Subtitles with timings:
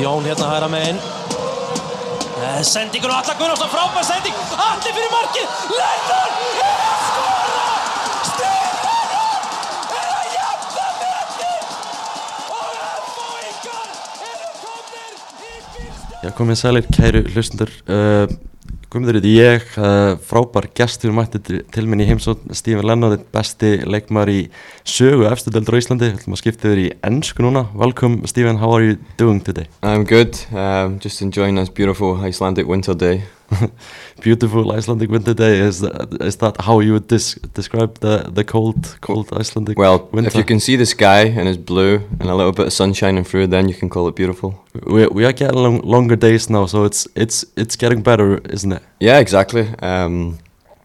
[0.00, 0.98] Jón hérna hæra megin
[2.42, 4.34] Eh, Sendingur og Alla Gunnarsson, frábær sending.
[4.64, 5.46] Alli fyrir markið,
[5.78, 7.68] Lennon er að skora!
[8.30, 9.12] Stefán
[9.98, 11.62] er að jafna metin
[12.56, 12.72] og
[13.12, 13.88] F.O.I.K.ar
[14.30, 15.86] eru komnir í fyrstu
[16.24, 18.26] Já, komið sælir, kæru hlustundur uh,
[18.92, 24.40] Guðmundur ég, uh, frábær gestur mætti til- minn í heimsótt Stífin Lennart, besti leikmaður í
[24.84, 28.98] sögu efstudöldur á Íslandi, við skipta yfir í ennsku núna Welcome Stífin, how are you
[29.16, 29.64] doing today?
[29.82, 30.36] I'm good.
[30.52, 33.22] Um, just enjoying this beautiful Icelandic winter day.
[34.20, 38.44] Beautiful Icelandic winter day, is that, is that how you would dis describe the, the
[38.44, 40.28] cold, cold Icelandic Well, winter?
[40.28, 42.92] if you can see the sky and it's blue and a little bit of sun
[42.92, 44.64] shining through, then you can call it beautiful.
[44.86, 48.72] We, we are getting long, longer days now, so it's, it's, it's getting better, isn't
[48.72, 48.82] it?
[49.00, 49.68] Yeah, exactly.
[49.80, 50.38] Um,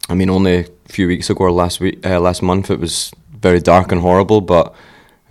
[0.09, 3.11] I mean, only a few weeks ago or last week, uh, last month, it was
[3.41, 4.73] very dark and horrible, but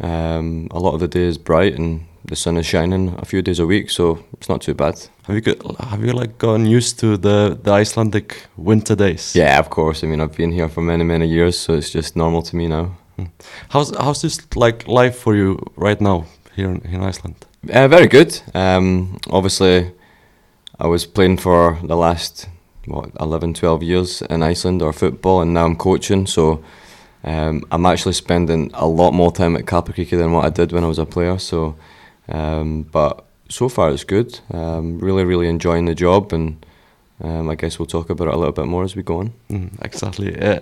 [0.00, 3.42] um, a lot of the day is bright and the sun is shining a few
[3.42, 4.94] days a week, so it's not too bad.
[5.24, 9.34] Have you got, have you like gotten used to the, the Icelandic winter days?
[9.34, 10.04] Yeah, of course.
[10.04, 12.68] I mean, I've been here for many, many years, so it's just normal to me
[12.68, 12.96] now.
[13.70, 17.36] How's how's this like life for you right now here in, in Iceland?
[17.72, 18.40] Uh, very good.
[18.54, 19.90] Um, obviously,
[20.78, 22.48] I was playing for the last
[22.86, 26.26] what 11, 12 years in Iceland or football, and now I'm coaching.
[26.26, 26.62] So
[27.24, 30.84] um, I'm actually spending a lot more time at Kaplakriki than what I did when
[30.84, 31.38] I was a player.
[31.38, 31.74] So,
[32.28, 34.40] um, but so far it's good.
[34.52, 36.64] Um, really, really enjoying the job, and
[37.22, 39.32] um, I guess we'll talk about it a little bit more as we go on.
[39.50, 40.38] Mm, exactly.
[40.40, 40.60] Uh,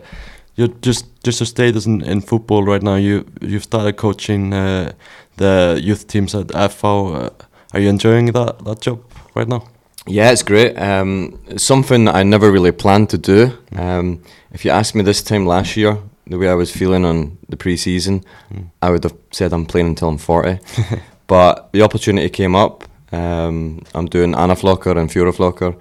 [0.56, 2.96] you just just to status in, in football right now.
[2.96, 4.92] You you've started coaching uh,
[5.36, 7.14] the youth teams at FH.
[7.14, 7.30] Uh,
[7.72, 9.00] are you enjoying that that job
[9.34, 9.62] right now?
[10.06, 10.76] Yeah, it's great.
[10.76, 13.52] Um, it's something that I never really planned to do.
[13.74, 14.20] Um,
[14.52, 17.56] if you asked me this time last year, the way I was feeling on the
[17.56, 18.70] pre-season, Mm.
[18.82, 20.58] I would have said I'm playing until I'm 40.
[21.34, 22.84] but the opportunity came up.
[23.10, 25.76] Um, I'm doing Anaflocker and Fjoraflocker,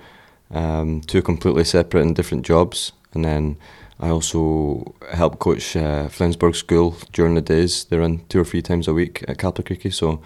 [0.50, 2.92] um, two completely separate and different jobs.
[3.14, 3.58] And then
[4.00, 7.86] I also help coach uh, Flensborg School during the days.
[7.86, 9.94] They run two or three times a week at Kaplakriki.
[9.94, 10.24] So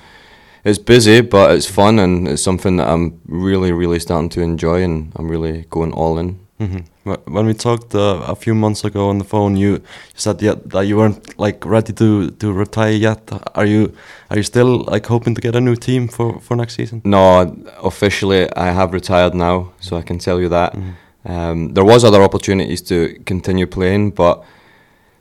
[0.64, 4.82] it's busy, but it's fun and it's something that I'm really, really starting to enjoy
[4.82, 6.40] and I'm really going all in.
[6.58, 6.80] hmm
[7.26, 9.82] When we talked uh, a few months ago on the phone, you, you
[10.16, 13.32] said yet that you weren't like ready to, to retire yet.
[13.56, 13.94] Are you
[14.30, 17.02] are you still like hoping to get a new team for, for next season?
[17.04, 20.74] No, officially I have retired now, so I can tell you that.
[20.74, 20.94] Mhm.
[21.26, 24.44] Um, there was other opportunities to continue playing, but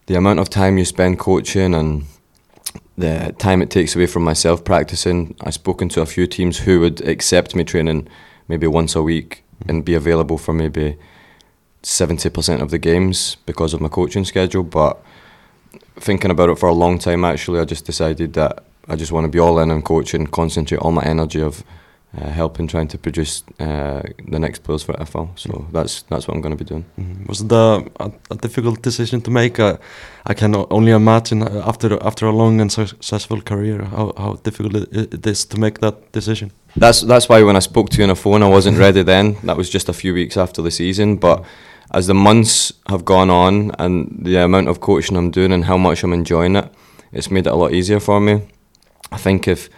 [0.07, 2.05] the amount of time you spend coaching and
[2.97, 6.81] the time it takes away from myself practicing, I've spoken to a few teams who
[6.81, 8.09] would accept me training
[8.49, 10.97] maybe once a week and be available for maybe
[11.87, 14.65] 70% of the games because of my coaching schedule.
[14.65, 15.01] But
[16.01, 19.25] thinking about it for a long time, actually, I just decided that I just want
[19.25, 21.65] to be all in on coaching, and concentrate all my energy of
[22.19, 25.39] uh, helping, trying to produce uh, the next players for FH.
[25.39, 26.85] So that's that's what I'm going to be doing.
[26.99, 27.29] Mhm.
[27.29, 27.85] Was it a,
[28.31, 29.61] a, difficult decision to make?
[29.61, 29.77] Uh,
[30.27, 34.75] I can only imagine uh, after after a long and successful career how, how difficult
[34.75, 36.51] it, it is to make that decision.
[36.77, 39.37] That's that's why when I spoke to you on the phone, I wasn't ready then.
[39.45, 41.17] That was just a few weeks after the season.
[41.17, 41.45] But
[41.93, 45.77] as the months have gone on and the amount of coaching I'm doing and how
[45.77, 46.73] much I'm enjoying it,
[47.13, 48.43] it's made it a lot easier for me.
[49.13, 49.69] I think if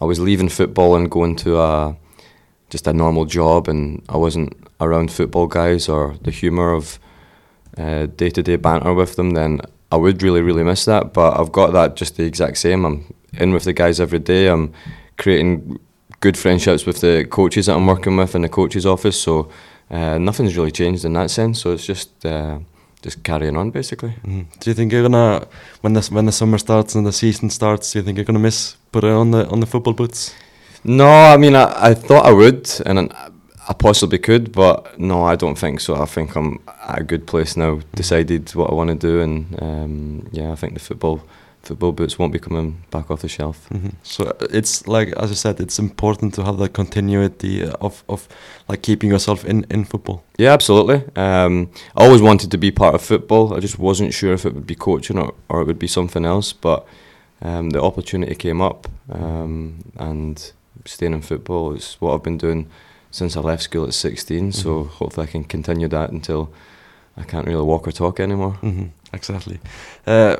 [0.00, 1.96] I was leaving football and going to a
[2.70, 6.98] just a normal job and I wasn't around football guys or the humour of
[7.76, 9.60] day to day banter with them, then
[9.92, 11.12] I would really, really miss that.
[11.12, 12.84] But I've got that just the exact same.
[12.84, 14.48] I'm in with the guys every day.
[14.48, 14.72] I'm
[15.18, 15.78] creating
[16.20, 19.20] good friendships with the coaches that I'm working with in the coaches office.
[19.20, 19.50] So
[19.90, 21.60] uh, nothing's really changed in that sense.
[21.60, 22.58] So it's just uh,
[23.02, 24.14] just carrying on basically.
[24.24, 24.46] Mhm.
[24.60, 25.46] Do you think you're gonna
[25.82, 27.92] when the when the summer starts and the season starts?
[27.92, 30.34] Do you think you're gonna miss putting on the on the football boots?
[30.84, 33.30] No, I mean I, I thought I would, and I-
[33.68, 35.96] I possibly could, but no, I don't think so.
[35.96, 37.80] I think I'm at a good place now.
[37.96, 41.20] Decided what I want to do, and um, yeah, I think the football
[41.66, 43.56] football boots won't be coming back off the shelf.
[43.70, 43.92] Mhm.
[44.02, 48.28] So uh, it's like as I said, it's important to have the continuity of of
[48.68, 50.20] like keeping yourself in in football.
[50.38, 50.96] Yeah, absolutely.
[51.16, 51.68] Um,
[51.98, 53.54] I always wanted to be part of football.
[53.56, 56.24] I just wasn't sure if it would be coaching or, or it would be something
[56.26, 56.54] else.
[56.60, 56.80] But
[57.42, 60.52] um, the opportunity came up, um, and
[60.84, 62.66] staying in football is what I've been doing
[63.10, 64.52] since I left school at 16.
[64.52, 64.88] So Mhm.
[64.98, 66.48] hopefully I can continue that until
[67.16, 68.52] I can't really walk or talk anymore.
[68.60, 69.58] hmm exactly.
[70.06, 70.36] Uh,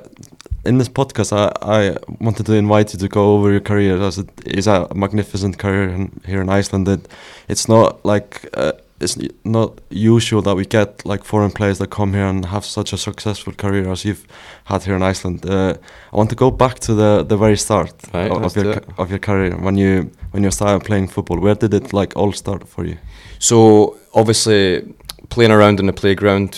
[0.64, 4.18] in this podcast, I, I wanted to invite you to go over your career as
[4.18, 6.88] it is a magnificent career in, here in Iceland.
[6.88, 7.08] It,
[7.48, 12.14] it's not like uh, it's not usual that we get like foreign players that come
[12.14, 14.26] here and have such a successful career as you've
[14.64, 15.44] had here in Iceland.
[15.48, 15.74] Uh,
[16.12, 18.68] I want to go back to the the very start Right, of, let's of do
[18.68, 18.86] your it.
[18.86, 21.38] ca- of your career when you when you started playing football.
[21.38, 22.96] Where did it like all start for you?
[23.38, 24.82] So obviously
[25.28, 26.54] playing around in the playground,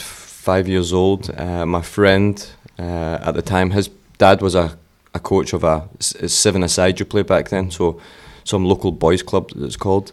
[0.50, 1.23] five years old.
[1.37, 2.35] Uh, my friend
[2.79, 4.67] uh, at the time, his dad was a,
[5.12, 7.71] a coach of a seven aside you play back then.
[7.71, 8.00] So
[8.45, 10.12] some local boys club it's called.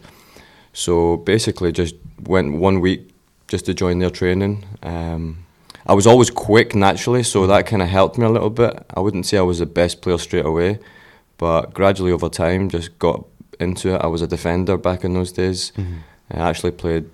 [0.72, 1.94] So basically just
[2.34, 3.00] went one week
[3.48, 4.64] just to join their training.
[4.82, 5.22] Um,
[5.86, 8.72] I was always quick naturally, so that kind of helped me a little bit.
[8.96, 10.80] I wouldn't say I was the best player straight away,
[11.38, 13.24] but gradually over time just got
[13.58, 14.00] into it.
[14.06, 15.72] I was a defender back in those days.
[16.30, 17.06] I actually played,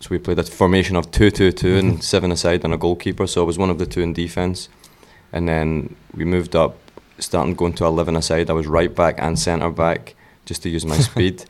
[0.00, 3.26] so we played a formation of 2 2 2 and seven aside and a goalkeeper,
[3.26, 4.68] so I was one of the two in defence.
[5.32, 6.76] And then we moved up,
[7.18, 8.48] starting going to 11 aside.
[8.48, 10.14] I was right back and centre back
[10.46, 11.44] just to use my speed,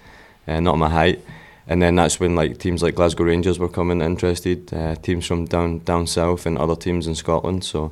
[0.47, 1.25] uh, not my height.
[1.67, 5.45] And then that's when like teams like Glasgow Rangers were coming interested, uh, teams from
[5.45, 7.63] down down south and other teams in Scotland.
[7.63, 7.91] So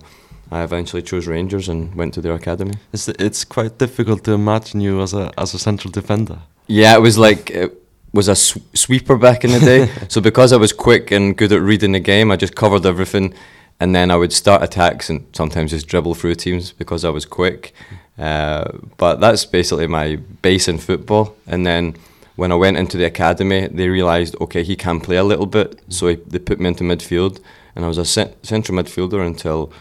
[0.51, 2.75] I eventually chose Rangers and went to their academy.
[2.95, 6.39] It's it's quite difficult to imagine you as a as a central defender.
[6.69, 7.86] Yeah, it was like it
[8.17, 9.89] was a sw- sweeper back in the day.
[10.09, 13.35] so because I was quick and good at reading the game, I just covered everything,
[13.79, 17.25] and then I would start attacks and sometimes just dribble through teams because I was
[17.25, 17.75] quick.
[18.19, 21.37] Uh, but that's basically my base in football.
[21.47, 21.95] And then
[22.37, 25.81] when I went into the academy, they realised okay he can play a little bit,
[25.89, 27.41] so he, they put me into midfield,
[27.75, 29.73] and I was a cent- central midfielder until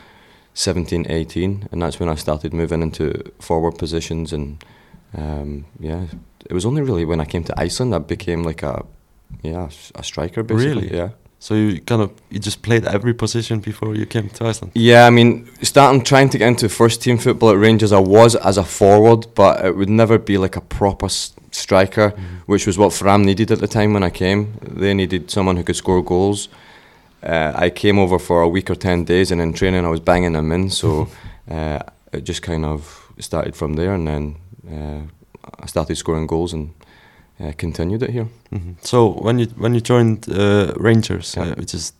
[0.53, 4.63] 17, 18, and that's when I started moving into forward positions and
[5.17, 6.05] um, yeah,
[6.50, 8.86] it was only really when I came to Iceland I became like a
[9.44, 10.88] yeah a striker basically.
[10.88, 10.97] Really?
[10.97, 11.09] Yeah.
[11.39, 14.71] So you kind of you just played every position before you came to Iceland.
[14.74, 18.36] Yeah, I mean, starting trying to get into first team football at Rangers, I was
[18.36, 21.07] as a forward, but it would never be like a proper
[21.51, 22.09] striker,
[22.47, 24.57] which was what Fram needed at the time when I came.
[24.62, 26.50] They needed someone who could score goals.
[27.21, 30.00] Uh, I came over for a week or ten days, and in training I was
[30.00, 30.69] banging them in.
[30.69, 31.09] So
[31.51, 31.80] uh,
[32.12, 34.36] it just kind of started from there, and then
[34.68, 35.01] uh,
[35.63, 36.69] I started scoring goals and
[37.39, 38.27] uh, continued it here.
[38.51, 41.51] hmm So when you when you joined uh, Rangers, Yeah.
[41.51, 41.94] uh, which is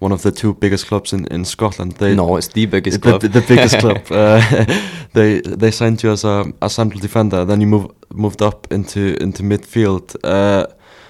[0.00, 3.20] one of the two biggest clubs in, in Scotland, they no, it's the biggest club.
[3.20, 3.98] the, the biggest club.
[4.10, 4.64] Uh,
[5.12, 7.44] they they signed you as a, a central defender.
[7.46, 10.14] Then you move moved up into into midfield.
[10.24, 10.66] Uh,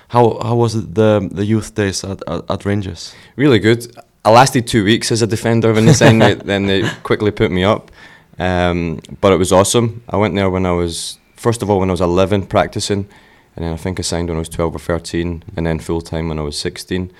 [0.08, 3.14] how how was it the the youth days at, at, at Rangers?
[3.36, 3.86] Really good.
[4.28, 6.34] I lasted two weeks as a defender when they signed me.
[6.44, 7.90] Then they quickly put me up.
[8.38, 9.88] Um, but it was awesome.
[10.12, 13.08] I went there when I was first of all when I was 11 practicing,
[13.54, 16.00] and then I think I signed when I was 12 or 13, and then full
[16.00, 17.10] time when I was 16.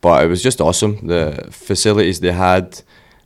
[0.00, 1.06] But it was just awesome.
[1.06, 2.82] The facilities they had,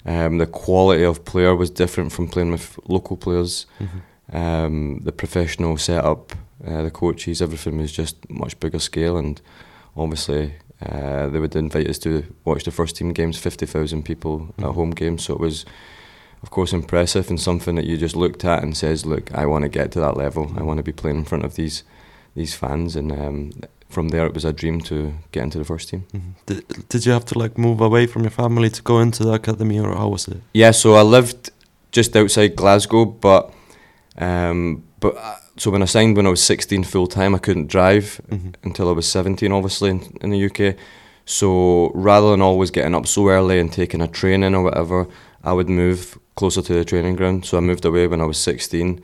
[0.07, 3.67] um, the quality of player was different from playing with local players.
[4.33, 6.33] Um, the professional setup,
[6.67, 9.41] uh, the coaches, everything was just much bigger scale, and
[9.97, 14.55] obviously uh, they would invite us to watch the first team games, fifty thousand people
[14.59, 15.25] at home games.
[15.25, 15.65] So it was,
[16.43, 19.63] of course, impressive and something that you just looked at and says, "Look, I want
[19.65, 20.53] to get to that level.
[20.57, 21.83] I want to be playing in front of these
[22.35, 23.51] these fans." And um,
[23.89, 26.05] from there, it was a dream to get into the first team.
[26.47, 29.33] Did, did you have to like move away from your family to go into the
[29.33, 30.39] academy, or how was it?
[30.55, 31.51] Yeah, so I lived
[31.93, 33.53] just outside Glasgow, but
[34.19, 37.67] um, but uh, so when I signed when I was 16 full time, I couldn't
[37.69, 38.55] drive Mhm.
[38.65, 40.77] until I was 17, obviously in, in the UK.
[41.27, 45.07] So rather than always getting up so early and taking a train in or whatever,
[45.43, 47.45] I would move closer to the training ground.
[47.45, 49.03] So I moved away when I was 16,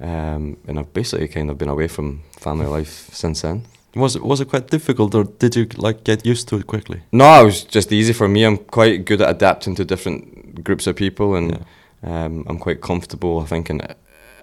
[0.00, 3.64] um, and I've basically kind of been away from family life since then.
[3.94, 7.00] Was it was it quite difficult, or did you like get used to it quickly?
[7.12, 8.44] No, it was just easy for me.
[8.44, 11.64] I'm quite good at adapting to different groups of people, and
[12.02, 13.40] um, I'm quite comfortable.
[13.40, 13.80] I think in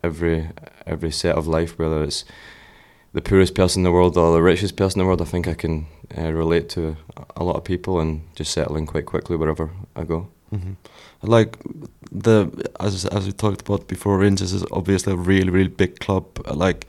[0.03, 0.49] every
[0.87, 2.25] every set of life, whether it's
[3.13, 5.47] the poorest person in the world or the richest person in the world, I think
[5.47, 5.85] I can
[6.17, 6.97] uh, relate to
[7.35, 10.29] a lot of people and just settle in quite quickly wherever I go.
[10.49, 10.73] hmm
[11.23, 11.57] Like
[12.11, 12.49] the
[12.79, 16.25] as as we talked about before, Rangers is obviously a really really big club.
[16.53, 16.87] Like,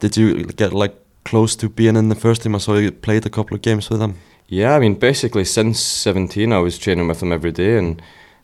[0.00, 0.94] did you get like
[1.24, 2.54] close to being in the first team?
[2.54, 4.14] I saw you played a couple of games with them.
[4.48, 8.00] Yeah, I mean, basically since 17, I was training with them every day and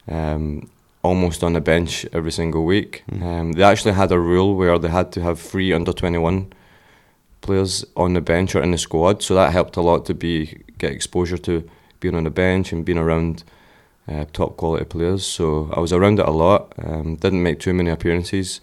[0.06, 0.68] um,
[1.02, 3.04] almost on the bench every single week.
[3.10, 3.22] Mm.
[3.22, 6.52] Um, they actually had a rule where they had to have three under 21
[7.40, 10.62] players on the bench or in the squad, so that helped a lot to be
[10.78, 11.68] get exposure to
[12.00, 13.44] being on the bench and being around
[14.08, 15.26] uh, top quality players.
[15.26, 16.72] So I was around it a lot.
[16.78, 18.60] Um, didn't make too many appearances,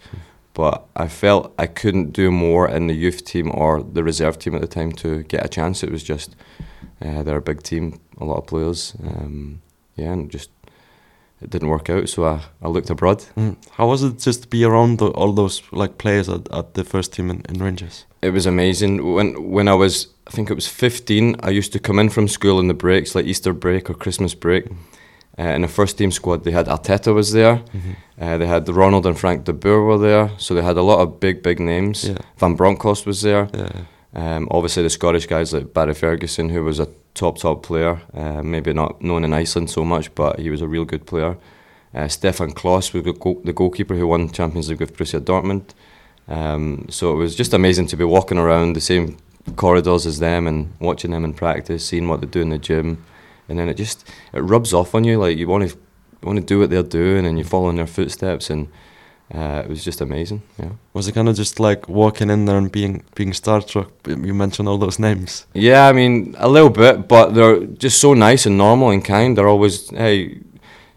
[0.54, 4.54] but I felt I couldn't do more in the youth team or the reserve team
[4.54, 5.82] at the time to get a chance.
[5.82, 6.36] It was just
[7.00, 8.94] uh, they're a big team, a lot of players.
[9.02, 9.62] Um,
[9.96, 10.50] yeah, and just
[11.40, 13.24] it didn't work out, so I, I looked abroad.
[13.36, 13.56] Mm.
[13.72, 16.84] How was it just to be around the, all those like players at, at the
[16.84, 18.06] first team in, in Rangers?
[18.22, 19.12] It was amazing.
[19.14, 22.28] When when I was, I think it was 15, I used to come in from
[22.28, 24.66] school in the breaks, like Easter break or Christmas break.
[25.38, 27.56] Uh, in the first team squad, they had Arteta was there.
[27.56, 27.92] Mm-hmm.
[28.20, 31.00] Uh, they had Ronald and Frank de Boer were there, so they had a lot
[31.00, 32.04] of big, big names.
[32.08, 32.18] Yeah.
[32.36, 33.48] Van Bronckhorst was there.
[33.54, 33.72] Yeah.
[34.14, 38.42] Um, obviously, the Scottish guys like Barry Ferguson, who was a top, top player, uh,
[38.42, 41.38] maybe not known in Iceland so much, but he was a real good player.
[41.94, 45.74] Uh, Stefan Klos was the, goal- the goalkeeper who won Champions League with Borussia Dortmund.
[46.28, 49.16] Um, so it was just amazing to be walking around the same
[49.56, 53.04] corridors as them and watching them in practice, seeing what they do in the gym,
[53.52, 55.18] and then it just it rubs off on you.
[55.18, 55.76] Like you want to
[56.22, 58.68] want to do what they're doing, and you follow in their footsteps, and
[59.34, 60.42] uh, it was just amazing.
[60.58, 60.70] Yeah.
[60.94, 63.90] Was it kind of just like walking in there and being being starstruck?
[64.06, 65.46] You mentioned all those names.
[65.54, 69.36] Yeah, I mean a little bit, but they're just so nice and normal and kind.
[69.36, 70.40] They're always hey,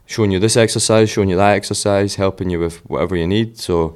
[0.05, 3.57] showing you this exercise, showing you that exercise, helping you with whatever you need.
[3.57, 3.95] So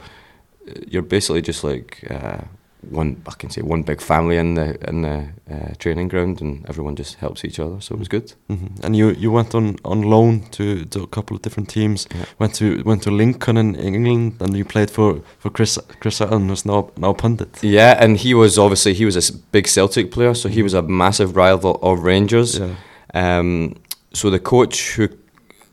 [0.87, 2.41] you're basically just like uh,
[2.81, 3.21] one.
[3.27, 6.95] I can say one big family in the in the uh, training ground, and everyone
[6.95, 7.81] just helps each other.
[7.81, 8.33] So it was good.
[8.47, 12.07] hmm And you, you went on, on loan to, to a couple of different teams.
[12.15, 12.25] Yeah.
[12.39, 16.49] Went to went to Lincoln in England, and you played for, for Chris Chris Sutton,
[16.49, 17.63] who's now now pundit.
[17.63, 20.81] Yeah, and he was obviously he was a big Celtic player, so he was a
[20.81, 22.59] massive rival of Rangers.
[22.59, 22.75] Yeah.
[23.13, 23.75] Um,
[24.13, 25.07] so the coach who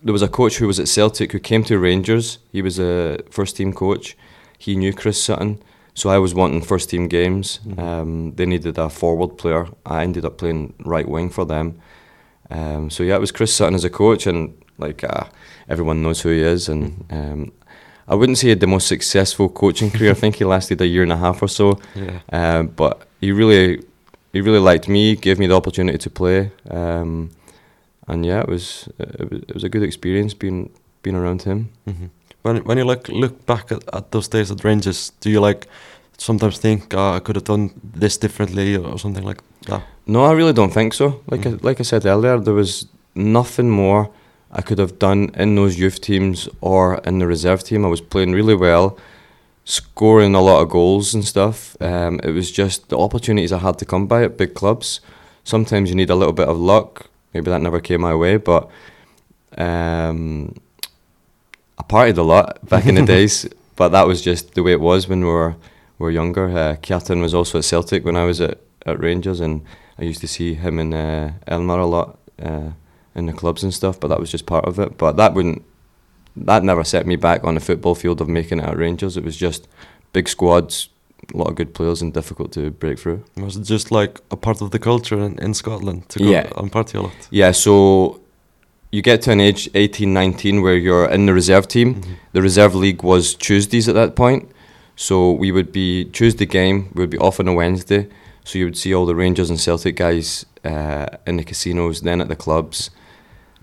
[0.03, 2.39] there was a coach who was at Celtic who came to Rangers.
[2.53, 4.17] He was a first team coach.
[4.59, 5.59] He knew Chris Sutton,
[5.97, 7.59] so I was wanting first team games.
[7.79, 9.67] Um, they needed a forward player.
[9.87, 11.81] I ended up playing right wing for them.
[12.51, 15.25] Um, so yeah, it was Chris Sutton as a coach, and like uh,
[15.71, 16.69] everyone knows who he is.
[16.69, 17.51] And um,
[18.09, 20.11] I wouldn't say he had the most successful coaching career.
[20.11, 21.81] I think he lasted a year and a half or so.
[21.95, 22.21] Yeah.
[22.31, 23.83] Um, but he really,
[24.35, 27.31] he really liked me, gave me the opportunity to play, um,
[28.07, 30.69] and yeah, it was, it was it was a good experience being
[31.03, 31.71] being around him.
[31.87, 32.07] hmm
[32.47, 35.67] When when you like look back at, at those days at Rangers, do you like
[36.19, 39.83] sometimes think oh, I could have done this differently or something like that?
[40.07, 41.07] No, I really don't think so.
[41.31, 41.55] Like Mm.
[41.55, 44.09] I, like I said earlier, there was nothing more
[44.59, 47.85] I could have done in those youth teams or in the reserve team.
[47.85, 48.97] I was playing really well,
[49.65, 51.77] scoring a lot of goals and stuff.
[51.81, 55.01] Um, it was just the opportunities I had to come by at big clubs.
[55.45, 57.07] Sometimes you need a little bit of luck.
[57.35, 58.69] Maybe that never came my way, but
[59.59, 60.55] um,
[61.79, 63.49] I partied a lot back in the days.
[63.77, 65.55] But that was just the way it was when we were
[65.99, 66.47] we were younger.
[66.49, 69.61] Uh, Kjartan was also at Celtic when I was at, at Rangers, and
[69.99, 72.71] I used to see him in uh, Elmer a lot uh,
[73.15, 74.01] in the clubs and stuff.
[74.01, 74.97] But that was just part of it.
[74.97, 75.63] But that wouldn't
[76.37, 79.17] that never set me back on the football field of making it at Rangers.
[79.19, 79.69] It was just
[80.15, 80.89] big squads,
[81.35, 83.25] a lot of good players, and difficult to break through.
[83.37, 86.51] Was it just like a part of the culture in, in Scotland to go Yeah.
[86.57, 87.29] and party a lot?
[87.31, 88.21] Yeah, so
[88.91, 91.95] you get to an age 18, 19 where you're in the reserve team.
[91.97, 92.17] Mhm.
[92.33, 94.49] The reserve league was Tuesdays at that point.
[94.95, 98.09] So we would be Tuesday game, we would be off on a Wednesday.
[98.45, 102.21] So you would see all the Rangers and Celtic guys uh, in the casinos, then
[102.21, 102.91] at the clubs,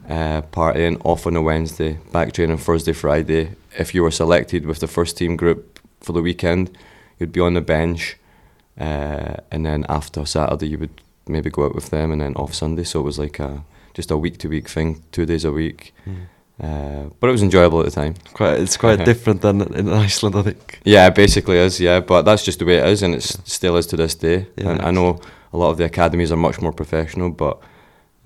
[0.09, 3.51] uh, partying off on a Wednesday, back training Thursday, Friday.
[3.79, 6.77] If you were selected with the first team group for the weekend,
[7.17, 8.17] you'd be on the bench.
[8.79, 12.53] Uh, and then after Saturday, you would maybe go out with them and then off
[12.53, 12.83] Sunday.
[12.83, 15.93] So it was like a, just a week to week thing, two days a week.
[16.05, 16.27] Mm.
[16.61, 18.15] Uh, but it was enjoyable at the time.
[18.33, 20.79] Quite, it's quite different than in Iceland, I think.
[20.83, 21.79] Yeah, it basically is.
[21.79, 24.47] Yeah, but that's just the way it is, and it still is to this day.
[24.55, 25.19] Yeah, and I know
[25.51, 27.59] a lot of the academies are much more professional, but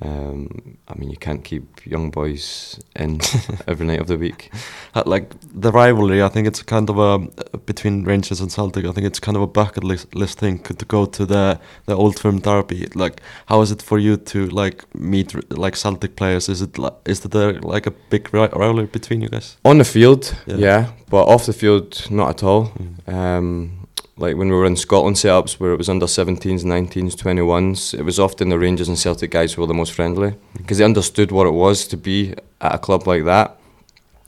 [0.02, 3.20] um, I mean, you can't keep young boys in
[3.68, 4.52] every night of the week.
[4.94, 5.30] Uh, Like
[5.62, 7.18] the rivalry, I think it's kind of a
[7.66, 8.86] between Rangers and Celtic.
[8.86, 11.96] I think it's kind of a bucket list, list thing to go to the the
[11.96, 12.88] Old Firm derby.
[12.96, 16.50] Like, how is it for you to like meet like Celtic players?
[16.50, 19.58] Is it like, is there like a big rivalry between you guys?
[19.64, 20.58] On the field, Yeah.
[20.60, 22.72] yeah, but off the field, not at all.
[23.08, 23.14] Mm.
[23.14, 23.87] Um,
[24.18, 28.04] like when we were in Scotland setups where it was under 17s, 19s, 21s, it
[28.04, 31.32] was often the Rangers and Celtic guys who were the most friendly because they understood
[31.32, 33.58] what it was to be at a club like that.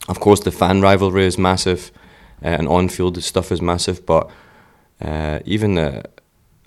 [0.08, 1.90] Of course, the fan rivalry is massive
[2.42, 4.30] uh, and on field stuff is massive, but
[5.00, 6.04] uh, even the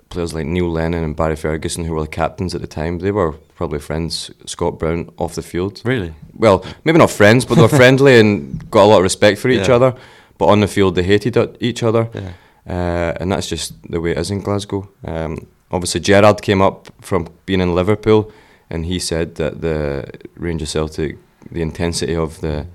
[0.10, 3.12] players like Neil Lennon and Barry Ferguson, who were the captains at the time, they
[3.12, 6.13] were probably friends, Scott Brown, off the field Really?
[6.38, 9.50] well, maybe not friends, but they were friendly and got a lot of respect for
[9.50, 9.75] each Yeah.
[9.75, 9.96] other.
[10.38, 12.34] But on the field, they hated each other, Yeah.
[12.67, 14.89] Uh, and that's just the way it is in Glasgow.
[15.05, 18.32] Um, obviously, Gerrard came up from being in Liverpool,
[18.70, 21.17] and he said that the Rangers Celtic,
[21.51, 22.67] the intensity of the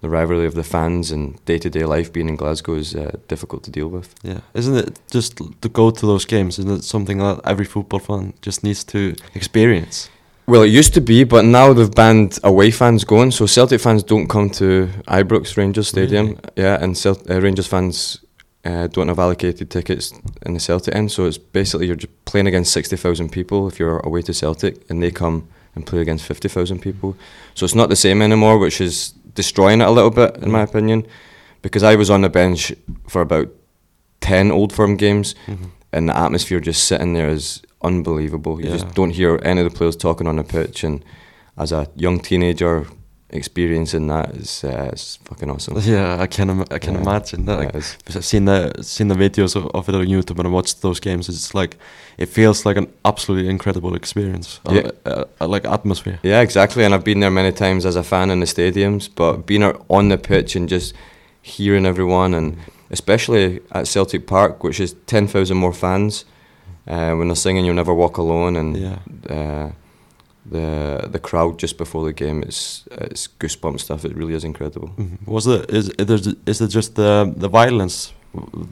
[0.00, 3.16] the rivalry of the fans and day to day life being in Glasgow is uh,
[3.26, 4.14] difficult to deal with.
[4.22, 4.40] Yeah.
[4.54, 6.58] Isn't it just to go to those games?
[6.58, 10.08] Isn't it something that every football fan just needs to experience?
[10.46, 14.02] Well, it used to be, but now they've banned away fans going, so Celtic fans
[14.02, 16.26] don't come to Ibrox Rangers Stadium.
[16.26, 16.38] Really?
[16.56, 18.24] Yeah, and Celt- uh, Rangers fans
[18.64, 20.12] uh, don't have allocated tickets
[20.44, 24.00] in the Celtic end, so it's basically you're just playing against 60,000 people if you're
[24.00, 27.16] away to Celtic, and they come and play against 50,000 people.
[27.54, 30.62] So it's not the same anymore, which is destroying it a little bit, in my
[30.62, 31.06] opinion,
[31.62, 32.72] because I was on the bench
[33.08, 33.48] for about
[34.20, 35.70] 10 Old Firm games, Mhm.
[35.92, 38.60] and the atmosphere just sitting there is unbelievable.
[38.60, 38.76] You Yeah.
[38.78, 41.04] just don't hear any of the players talking on the pitch, and
[41.56, 42.86] as a young teenager,
[43.30, 45.76] experiencing that is uh, it's fucking awesome.
[45.84, 47.02] Yeah, I can im- I can Yeah.
[47.02, 47.58] imagine that.
[47.58, 50.48] Yeah, Like, it's- I've seen the seen the videos of, of it on YouTube and
[50.48, 51.28] I watched those games.
[51.28, 51.76] It's like
[52.18, 54.60] it feels like an absolutely incredible experience.
[54.68, 54.90] uh, Yeah.
[55.06, 56.18] uh, uh, like atmosphere.
[56.22, 56.84] Yeah, exactly.
[56.84, 60.08] And I've been there many times as a fan in the stadiums, but being on
[60.08, 60.94] the pitch and just
[61.42, 62.56] hearing everyone, and
[62.90, 66.24] especially at Celtic Park, which is 10,000 more fans,
[66.86, 68.98] uh, when they're singing You'll Never Walk Alone, and Yeah.
[70.50, 74.04] The the crowd just before the game, it's, it's goosebump stuff.
[74.04, 74.88] It really is incredible.
[74.98, 75.26] Mhm.
[75.26, 78.12] Was it is is it, is it just the the violence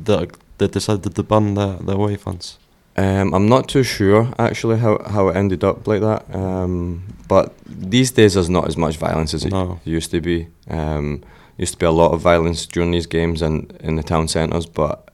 [0.05, 0.29] that
[0.59, 2.59] that decided to ban the the away fans?
[2.99, 6.35] Um, I'm not too sure actually how, how it ended up like that.
[6.35, 7.53] Um, but
[7.91, 9.53] these days there's not as much violence as it
[9.85, 10.47] used to be.
[10.71, 11.21] Um,
[11.59, 14.65] used to be a lot of violence during these games and in the town centres,
[14.67, 15.11] but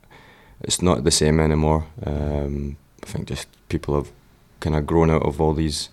[0.61, 1.83] it's not the same anymore.
[2.05, 4.09] Um, I think just people have
[4.61, 5.89] kind of grown out of all these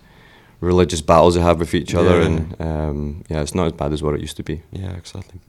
[0.61, 2.25] religious battles they have with each other, Yeah.
[2.27, 4.61] and um, yeah, it's not as bad as what it used to be.
[4.71, 5.39] Yeah, exactly.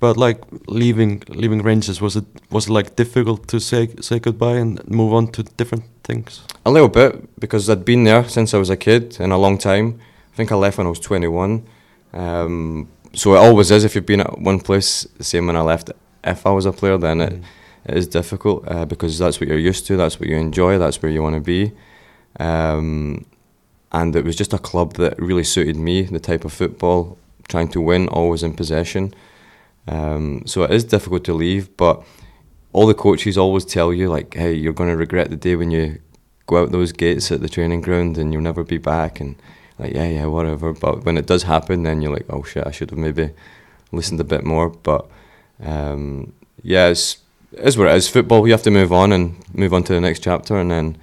[0.00, 4.56] But like leaving leaving Rangers was it was it like difficult to say say goodbye
[4.60, 6.40] and move on to different things?
[6.64, 9.58] A little bit because I'd been there since I was a kid in a long
[9.58, 9.86] time.
[10.32, 11.62] I think I left when I was 21.
[12.12, 15.60] Um, so it always is if you've been at one place, the same when I
[15.62, 15.90] left.
[16.24, 17.42] If I was a player, then it, Mm.
[17.86, 21.02] it is difficult uh, because that's what you're used to, that's what you enjoy, that's
[21.02, 21.72] where you want to be.
[22.40, 23.24] Um,
[23.94, 27.68] and it was just a club that really suited me, the type of football, trying
[27.68, 29.14] to win, always in possession.
[29.86, 32.02] Um, so it is difficult to leave, but
[32.72, 35.70] all the coaches always tell you, like, hey, you're going to regret the day when
[35.70, 36.00] you
[36.46, 39.20] go out those gates at the training ground and you'll never be back.
[39.20, 39.36] And
[39.78, 40.72] like, yeah, yeah, whatever.
[40.72, 43.30] But when it does happen, then you're like, oh shit, I should have maybe
[43.92, 44.70] listened a bit more.
[44.70, 45.08] But
[45.62, 46.32] um,
[46.64, 47.18] yeah, it's,
[47.52, 48.08] it is what it is.
[48.08, 50.58] Football, you have to move on and move on to the next chapter.
[50.58, 50.96] And then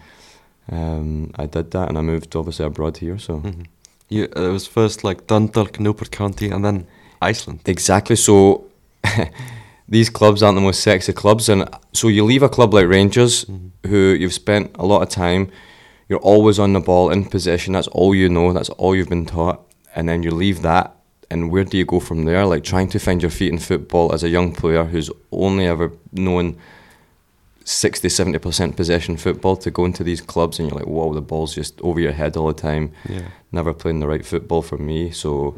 [0.72, 3.20] um, I did that and I moved obviously abroad here.
[3.20, 3.66] So Mhm.
[4.10, 6.86] You, it was first like Dundalk, Newport County, and then
[7.22, 7.60] Iceland.
[7.66, 8.16] Exactly.
[8.18, 8.66] So
[9.88, 13.46] these clubs aren't the most sexy clubs, and so you leave a club like Rangers,
[13.88, 15.50] who you've spent a lot of time.
[16.10, 17.74] You're always on the ball in possession.
[17.74, 18.52] That's all you know.
[18.54, 19.62] That's all you've been taught.
[19.96, 20.94] And then you leave that,
[21.30, 22.46] and where do you go from there?
[22.46, 25.92] Like trying to find your feet in football as a young player who's only ever
[26.12, 26.58] known
[27.64, 31.54] 60 70% possession football to go into these clubs and you're like whoa the ball's
[31.56, 33.28] just over your head all the time Yeah.
[33.52, 35.12] never playing the right football for me.
[35.12, 35.56] So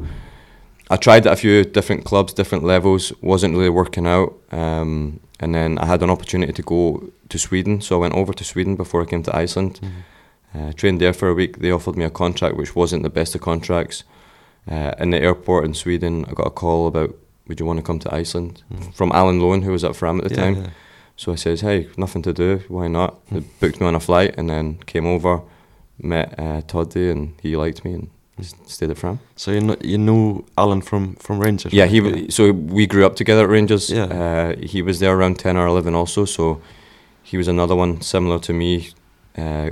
[0.90, 4.34] I tried at a few different clubs, different levels, wasn't really working out.
[4.52, 8.32] Um, and then I had an opportunity to go to Sweden, so I went over
[8.34, 9.80] to Sweden before I came to Iceland.
[10.54, 11.58] Uh, trained there for a week.
[11.58, 14.04] They offered me a contract which wasn't the best of contracts.
[14.70, 17.14] Uh, in the airport in Sweden, I got a call about
[17.48, 18.62] would you want to come to Iceland
[18.94, 20.54] from Alan Lowing, who was at Fram at the Yeah, time.
[20.56, 20.70] yeah.
[21.16, 23.24] So I says, hey, nothing to do, why not?
[23.30, 25.40] They booked me on a flight and then came over,
[26.02, 28.10] met uh, Toddy and he liked me and
[28.66, 29.20] stayed at Fram.
[29.36, 31.72] So you kn- you knew Alan from from Rangers.
[31.72, 33.90] Yeah, he w- so we grew up together at Rangers.
[33.90, 34.04] Yeah.
[34.06, 36.60] Uh, he was there around 10 or 11 also, so
[37.22, 38.88] he was another one similar to me.
[39.38, 39.70] Uh,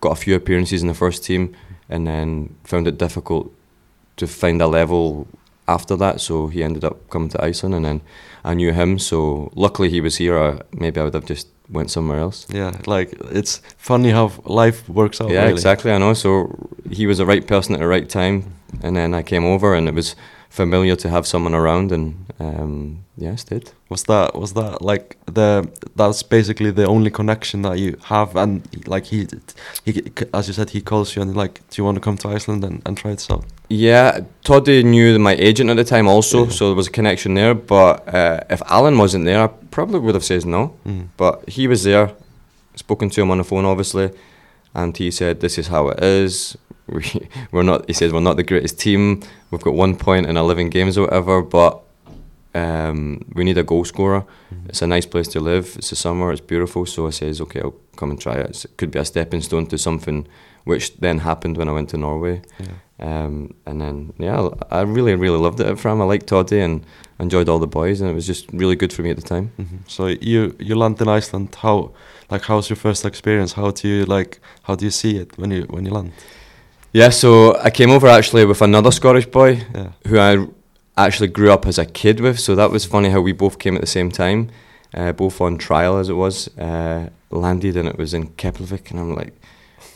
[0.00, 1.56] got a few appearances in the first team
[1.88, 3.50] and then found it difficult
[4.16, 5.26] to find a level
[5.66, 8.00] after that, so he ended up coming to Iceland and then
[8.44, 11.90] I knew him, so luckily he was here, or maybe I would have just went
[11.90, 12.46] somewhere else.
[12.50, 15.30] Yeah, like it's funny how life works out.
[15.30, 15.52] yeah, really.
[15.52, 15.90] exactly.
[15.90, 16.12] I know.
[16.14, 16.54] So
[16.90, 19.88] he was the right person at the right time, and then I came over, and
[19.88, 20.14] it was
[20.54, 23.70] familiar to have someone around, and um, yeah, I stayed.
[23.88, 28.62] Was that was that like the that's basically the only connection that you have, and
[28.86, 29.26] like he
[29.84, 32.28] he as you said he calls you and like, do you want to come to
[32.28, 33.44] Iceland and, and try this out?
[33.68, 36.50] Yeah, Toddy knew my agent at the time also, Yeah.
[36.50, 37.54] so there was a connection there.
[37.54, 40.74] But uh, if Alan wasn't there, I probably would have said no.
[40.86, 41.08] Mm.
[41.16, 42.10] But he was there,
[42.76, 44.10] spoken to him on the phone, obviously,
[44.74, 46.56] and he said, "This is how it is.
[46.86, 47.04] We,
[47.52, 49.20] we're not." He said, "We're not the greatest team.
[49.50, 51.80] We've got one point in eleven games or whatever, but
[52.54, 54.24] um, we need a goal scorer.
[54.68, 55.74] It's a nice place to live.
[55.76, 56.30] It's the summer.
[56.32, 56.86] It's beautiful.
[56.86, 58.40] So I says, okay, I'll come and try it.
[58.50, 60.26] It's- It could be a stepping stone to something,
[60.64, 62.42] which then happened when I went to Norway.
[62.60, 62.66] Yeah.
[63.00, 66.00] Um, and then yeah, I really really loved it at Fram.
[66.00, 66.84] I liked Toddy and
[67.18, 69.50] enjoyed all the boys, and it was just really good for me at the time.
[69.58, 69.78] Mhm.
[69.88, 71.56] So you you land in Iceland.
[71.60, 71.90] How
[72.30, 73.52] like how's your first experience?
[73.54, 76.12] How do you like how do you see it when you when you land?
[76.92, 79.92] Yeah, so I came over actually with another Scottish boy Yeah.
[80.06, 80.46] who I
[80.96, 82.38] actually grew up as a kid with.
[82.38, 84.50] So that was funny how we both came at the same time,
[84.94, 86.48] uh, both on trial as it was.
[86.56, 89.34] Uh, landed and it was in Keflavik, and I'm like,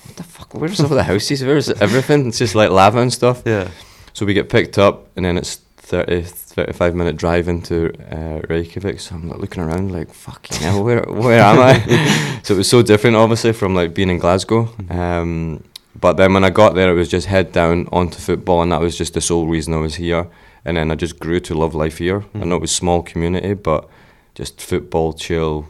[0.06, 0.54] what the fuck?
[0.54, 1.44] Where's all the houses?
[1.44, 2.26] Where's everything?
[2.26, 3.42] It's just like lava and stuff.
[3.46, 3.68] Yeah.
[4.12, 9.00] So we get picked up, and then it's 30, 35 minute drive into uh, Reykjavik.
[9.00, 12.40] So I'm like looking around, like fucking hell, where where am I?
[12.42, 14.68] so it was so different, obviously, from like being in Glasgow.
[14.90, 15.64] Um,
[15.98, 18.80] but then when I got there, it was just head down onto football, and that
[18.80, 20.28] was just the sole reason I was here.
[20.64, 22.24] And then I just grew to love life here.
[22.34, 23.88] I know it was small community, but
[24.34, 25.68] just football, chill,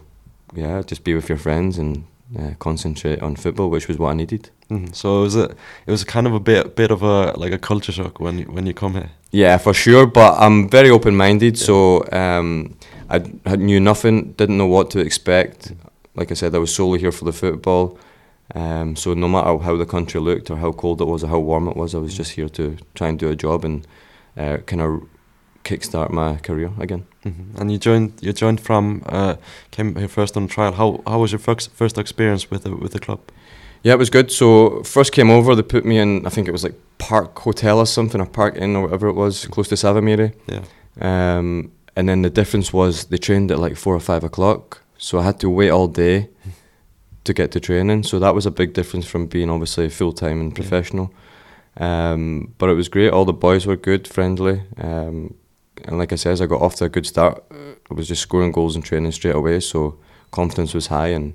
[0.52, 2.04] yeah, just be with your friends and
[2.36, 4.50] uh, concentrate on football, which was what I needed.
[4.70, 4.94] Mhm.
[4.94, 5.44] So it was a
[5.86, 8.44] it was kind of a bit bit of a like a culture shock when you,
[8.52, 9.10] when you come here.
[9.30, 10.06] Yeah, for sure.
[10.06, 12.74] But I'm very open minded, so um,
[13.10, 15.72] I, I knew nothing, didn't know what to expect.
[16.14, 17.98] Like I said, I was solely here for the football.
[18.54, 21.38] Um, so no matter how the country looked or how cold it was or how
[21.38, 23.86] warm it was, I was just here to try and do a job and
[24.36, 25.02] uh, kind of
[25.64, 27.04] kickstart my career again.
[27.24, 27.60] Mhm.
[27.60, 29.34] And you joined you joined from uh,
[29.70, 30.72] came here first on trial.
[30.72, 33.18] How how was your first first experience with the with the club?
[33.84, 34.30] Yeah, it was good.
[34.30, 36.26] So first came over, they put me in.
[36.26, 39.14] I think it was like Park Hotel or something, or Park Inn or whatever it
[39.16, 40.32] was, close to Safamýri.
[40.46, 40.62] Yeah.
[41.00, 45.18] Um, and then the difference was they trained at like four or five o'clock, so
[45.18, 46.28] I had to wait all day
[47.24, 48.04] to get to training.
[48.04, 50.54] So that was a big difference from being obviously full time and Yeah.
[50.62, 51.10] professional.
[51.80, 53.12] Um, but it was great.
[53.12, 55.34] All the boys were good, friendly, um,
[55.84, 57.42] and like I says, I got off to a good start.
[57.90, 59.98] I was just scoring goals and training straight away, so
[60.30, 61.34] confidence was high, and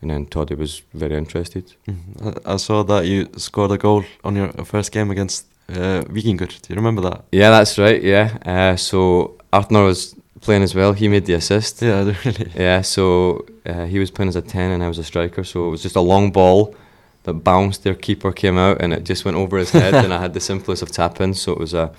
[0.00, 1.74] and then Toddy was very interested.
[1.88, 2.40] Mhm.
[2.46, 6.48] I, I saw that you scored a goal on your first game against uh, Vikingur.
[6.48, 7.24] Do you remember that?
[7.32, 8.02] Yeah, that's right.
[8.02, 8.36] Yeah.
[8.44, 10.92] Uh, so Artner was playing as well.
[10.92, 11.82] He made the assist.
[11.82, 12.50] Yeah, really.
[12.56, 15.68] Yeah, so uh, he was playing as a 10 and I was a striker, so
[15.68, 16.74] it was just a long ball
[17.22, 20.20] that bounced, their keeper came out and it just went over his head and I
[20.20, 21.92] had the simplest of tap ins, so it was a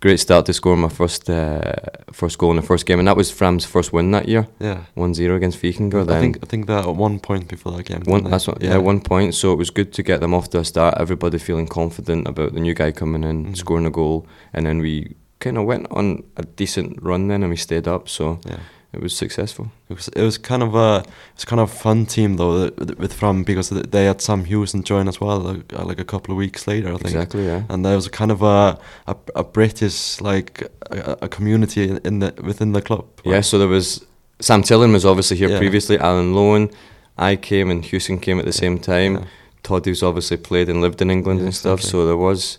[0.00, 1.72] great start to score my first uh,
[2.12, 4.84] first goal in the first game and that was Fram's first win that year, Yeah.
[4.96, 6.02] 1-0 against Vikingur.
[6.02, 8.02] I Then think I think that at one point before that game.
[8.06, 8.76] one, that's what, yeah.
[8.76, 11.66] one point, so it was good to get them off to a start, everybody feeling
[11.66, 13.56] confident about the new guy coming in, Mhm.
[13.56, 17.50] scoring a goal, and then we kind of went on a decent run then and
[17.50, 18.58] we stayed up, so Yeah.
[18.94, 19.70] It was successful.
[19.88, 22.70] It was it was kind of a it was kind of a fun team though
[22.98, 26.32] with- Fram because they had Sam Hewson join as well like, uh, like a couple
[26.32, 27.14] of weeks later I think.
[27.14, 27.62] Exactly, yeah.
[27.68, 32.20] And there was a kind of a a, a British like a, a community in,
[32.20, 33.04] the within the club.
[33.24, 34.04] Yeah, so there was
[34.40, 35.58] Sam Tillen was obviously here Yeah.
[35.58, 35.98] previously.
[35.98, 36.70] Alan Lowing,
[37.18, 39.14] I came and Hewson came at the same time.
[39.14, 39.24] Yeah.
[39.62, 42.00] Toddy's obviously played and lived in England Yeah, and stuff, exactly.
[42.00, 42.58] so there was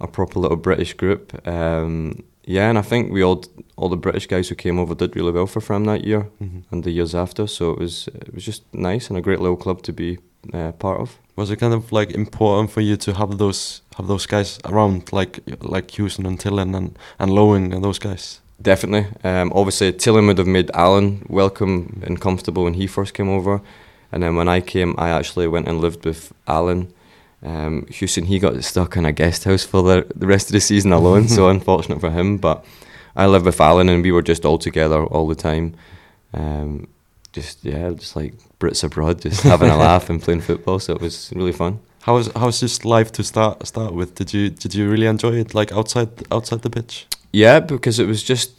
[0.00, 1.24] a proper little British group.
[1.48, 3.44] Um, yeah, and I think we all
[3.76, 6.62] all the British guys who came over did really well for Fram that year Mhm.
[6.70, 7.46] and the years after.
[7.46, 10.18] So it was it was just nice and a great little club to be
[10.54, 11.18] uh, part of.
[11.36, 15.12] Was it kind of like important for you to have those have those guys around
[15.12, 18.40] like like Hewson and Tillen and and Lowing and those guys?
[18.62, 19.06] Definitely.
[19.24, 23.60] Um, obviously, Tillen would have made Alan welcome and comfortable when he first came over.
[24.12, 26.86] And then when I came, I actually went and lived with Alan.
[27.42, 30.60] Um, Hewson, he got stuck in a guest house for the, the rest of the
[30.60, 32.38] season alone, so unfortunate for him.
[32.38, 32.64] But
[33.16, 35.74] I lived with Alan and we were just all together all the time.
[36.32, 36.88] Um,
[37.32, 40.78] just, yeah, just like Brits abroad, just having a laugh and playing football.
[40.78, 41.80] So it was really fun.
[42.02, 44.16] How was how was this life to start start with?
[44.16, 47.06] Did you did you really enjoy it like outside outside the pitch?
[47.32, 48.50] Yeah, because it was just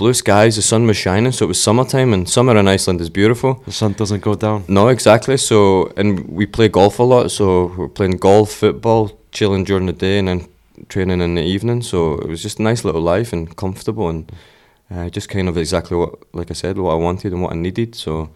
[0.00, 3.10] blue skies, the sun was shining, so it was summertime, and summer in Iceland is
[3.10, 3.52] beautiful.
[3.66, 4.64] The sun doesn't go down.
[4.66, 5.36] No, exactly.
[5.36, 5.56] So,
[5.96, 6.08] and
[6.38, 7.30] we play golf a lot.
[7.30, 7.44] So
[7.76, 10.40] we're playing golf, football, chilling during the day, and then
[10.88, 11.82] training in the evening.
[11.82, 14.32] So it was just a nice little life and comfortable, and
[14.90, 17.56] uh, just kind of exactly what, like I said, what I wanted and what I
[17.56, 17.94] needed.
[17.94, 18.30] So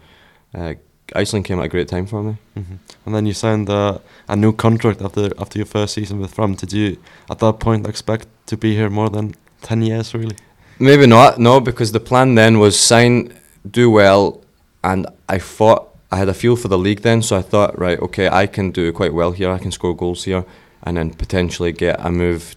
[0.53, 0.73] uh,
[1.15, 2.33] Iceland came at a great time for me.
[2.53, 3.97] hmm And then you signed uh,
[4.27, 6.55] a new contract after after your first season with Fram.
[6.55, 6.97] Did you
[7.29, 10.13] at that point expect to be here more than ten years?
[10.13, 10.35] Really?
[10.79, 13.33] Maybe not, no, because the plan then was sign,
[13.69, 14.41] do well,
[14.83, 17.99] and I thought I had a feel for the league then, so I thought, right,
[17.99, 20.43] okay, I can do quite well here, I can score goals here,
[20.83, 22.55] and then potentially get a move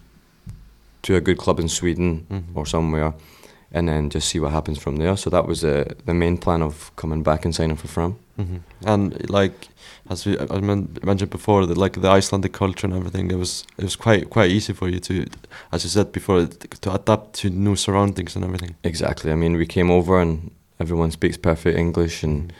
[1.03, 2.43] to a good club in Sweden Mhm.
[2.57, 3.15] or somewhere,
[3.73, 5.17] and then just see what happens from there.
[5.17, 8.17] So that was the the main plan of coming back and signing for Fram.
[8.37, 9.69] hmm And like
[10.11, 13.85] as we I mentioned before, that like the Icelandic culture and everything, it was it
[13.85, 15.27] was quite quite easy for you to,
[15.73, 18.77] as you said before, to adapt to new surroundings and everything.
[18.85, 19.33] Exactly.
[19.33, 22.53] I mean, we came over and everyone speaks perfect English, and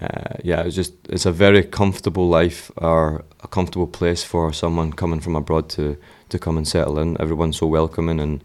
[0.00, 4.52] uh, yeah, it was just it's a very comfortable life or a comfortable place for
[4.52, 5.96] someone coming from abroad to
[6.28, 7.20] to come and settle in.
[7.20, 8.42] Everyone's so welcoming, and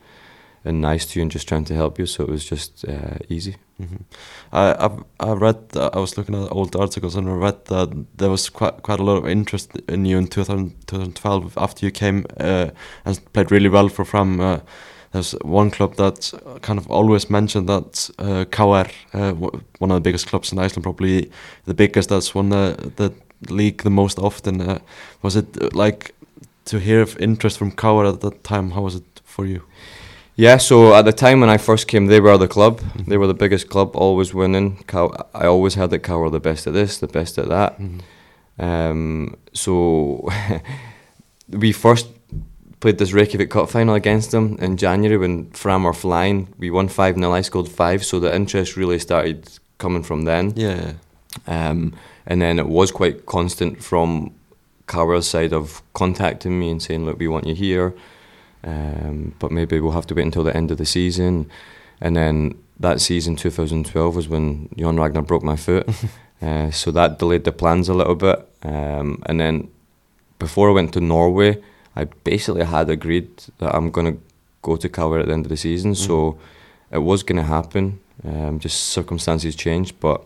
[0.64, 2.06] and nice to you and just trying to help you.
[2.06, 3.56] So it was just uh, easy.
[3.82, 4.04] Mm-hmm.
[4.52, 8.30] I I've, I read I was looking at old articles and I read that there
[8.30, 12.26] was quite quite a lot of interest in you in 2000, 2012 after you came
[12.40, 12.70] uh,
[13.06, 14.40] and played really well for Fram.
[14.40, 14.60] Uh,
[15.12, 20.02] there's one club that kind of always mentioned that uh, KR, uh, one of the
[20.02, 21.30] biggest clubs in Iceland, probably
[21.66, 23.14] the biggest that's won the, the
[23.54, 24.62] league the most often.
[24.62, 24.80] Uh,
[25.22, 26.16] was it uh, like
[26.66, 28.72] to hear of interest from KR at that time?
[28.72, 29.64] How was it for you?
[30.36, 32.80] Yeah, so at the time when I first came, they were the club.
[32.80, 33.10] Mm-hmm.
[33.10, 34.84] They were the biggest club, always winning.
[34.88, 37.80] Cow- I always heard that KR were the best at this, the best at that.
[37.80, 38.64] Mm-hmm.
[38.64, 40.30] Um, so
[41.50, 42.08] we first
[42.80, 46.54] played this Reykjavik Cup final against them in January when Fram were flying.
[46.58, 50.54] We won 5 0, I scored 5, so the interest really started coming from then.
[50.56, 50.94] Yeah.
[51.48, 54.34] Um, and then it was quite constant from
[54.88, 57.94] KR's side of contacting me and saying, look, we want you here,
[58.64, 61.50] um, but maybe we'll have to wait until the end of the season.
[62.00, 65.88] And then that season, 2012, was when Jon Ragnar broke my foot.
[66.42, 68.48] uh, so that delayed the plans a little bit.
[68.64, 69.70] Um, and then
[70.40, 71.62] before I went to Norway,
[71.96, 74.22] I basically had agreed that I'm going to
[74.62, 75.96] go to KR at the end of the season.
[75.96, 76.40] So
[76.92, 78.00] it was going to happen.
[78.24, 80.24] Um, just circumstances changed, but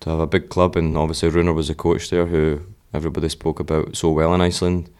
[0.00, 2.62] to have a big club and obviously Runar was a coach there who
[2.92, 4.90] everybody spoke about so well in Iceland.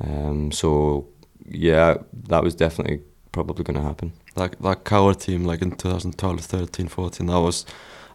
[0.00, 1.06] Um, so
[1.44, 4.12] yeah, that was definitely probably going to happen.
[4.34, 7.66] That that KR team, like in 2012, 13, 14, that was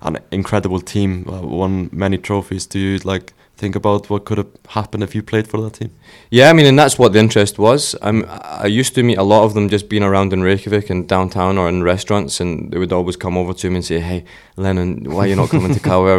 [0.01, 1.27] an incredible team.
[1.29, 2.65] Uh, won many trophies.
[2.65, 5.91] Do you like think about what could have happened if you played for that team?
[6.31, 7.95] Yeah, I mean, and that's what the interest was.
[8.01, 11.07] I'm, I used to meet a lot of them just being around in Reykjavik and
[11.07, 14.25] downtown or in restaurants, and they would always come over to me and say, "Hey,
[14.57, 16.17] Lennon, why are you not coming to KR?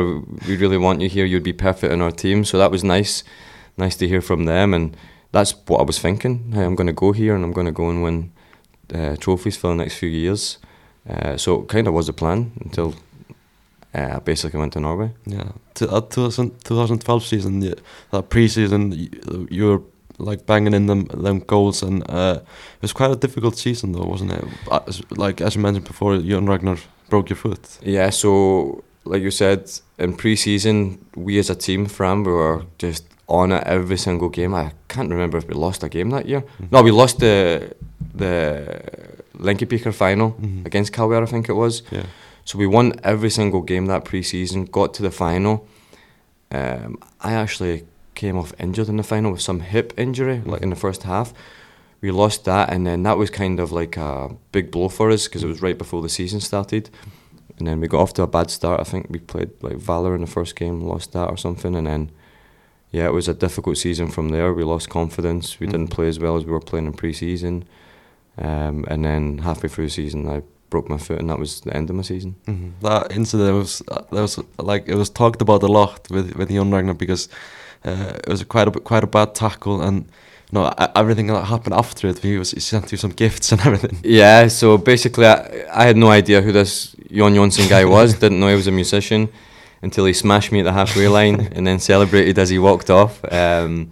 [0.49, 1.25] We really want you here.
[1.25, 3.25] You'd be perfect in our team." So that was nice,
[3.77, 4.97] nice to hear from them, and
[5.33, 6.53] that's what I was thinking.
[6.53, 8.33] Hey, I'm going to go here, and I'm going to go and win
[8.95, 10.59] uh, trophies for the next few years.
[11.09, 12.95] Uh, so it kind of was a plan until
[13.95, 15.13] uh, I basically went to Norway.
[15.27, 17.79] Yeah, to, that 2000, 2012 season, the,
[18.11, 19.83] that pre-season, you, you were
[20.19, 24.05] like banging in them them goals, and uh, it was quite a difficult season though,
[24.05, 24.45] wasn't it?
[24.71, 26.77] As, like as you mentioned before, Jon Ragnar
[27.09, 27.79] broke your foot.
[27.83, 33.05] Yeah, so like you said, in pre-season, we as a team, Fram, we were just
[33.29, 34.55] on it every single game.
[34.55, 36.43] I can't remember if we lost a game that year.
[36.71, 37.73] No, we lost the
[38.15, 38.81] the
[39.39, 40.67] Lengjubikar final Mhm.
[40.67, 41.83] against KR, I think it was.
[41.91, 42.03] Yeah,
[42.45, 44.65] So we won every single game that pre-season.
[44.67, 45.67] Got to the final.
[46.51, 50.71] Um, I actually came off injured in the final with some hip injury, like in
[50.71, 51.33] the first half.
[52.03, 55.29] We lost that, and then that was kind of like a big blow for us
[55.29, 56.91] because it was right before the season started.
[57.59, 58.81] And then we got off to a bad start.
[58.81, 61.87] I think we played like Valur in the first game, lost that or something, and
[61.87, 62.11] then
[62.93, 64.53] yeah, it was a difficult season from there.
[64.55, 65.59] We lost confidence.
[65.61, 65.95] We didn't Mhm.
[65.95, 67.65] play as well as we were playing in pre-season.
[68.39, 71.77] Um, and then halfway through the season, I broke my foot, and that was the
[71.77, 72.35] end of my season.
[72.47, 76.49] hmm that incident was that was like it was talked about a lot with with
[76.51, 77.29] Jon Ragnar because
[77.85, 80.05] uh, it was quite a quite a bad tackle and.
[80.55, 83.61] No, e- everything that happened after it, he was he sent you some gifts and
[83.67, 83.97] everything.
[84.05, 88.13] Yeah, so basically, I, I had no idea who this Jon Jonsson guy was.
[88.21, 89.29] Didn't know he was a musician
[89.83, 93.21] until he smashed me at the halfway line and then celebrated as he walked off.
[93.33, 93.91] Um,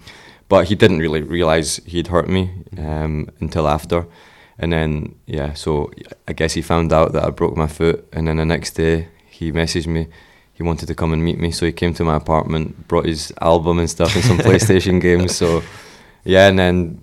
[0.49, 4.07] but he didn't really realise he'd hurt me um, until after.
[4.59, 5.91] And then, yeah, so
[6.29, 8.07] I guess he found out that I broke my foot.
[8.13, 10.09] And then the next day, he messaged me.
[10.53, 13.33] He wanted to come and meet me, so he came to my apartment, brought his
[13.41, 15.35] album and stuff and some PlayStation games.
[15.35, 15.63] So,
[16.25, 17.03] yeah, and then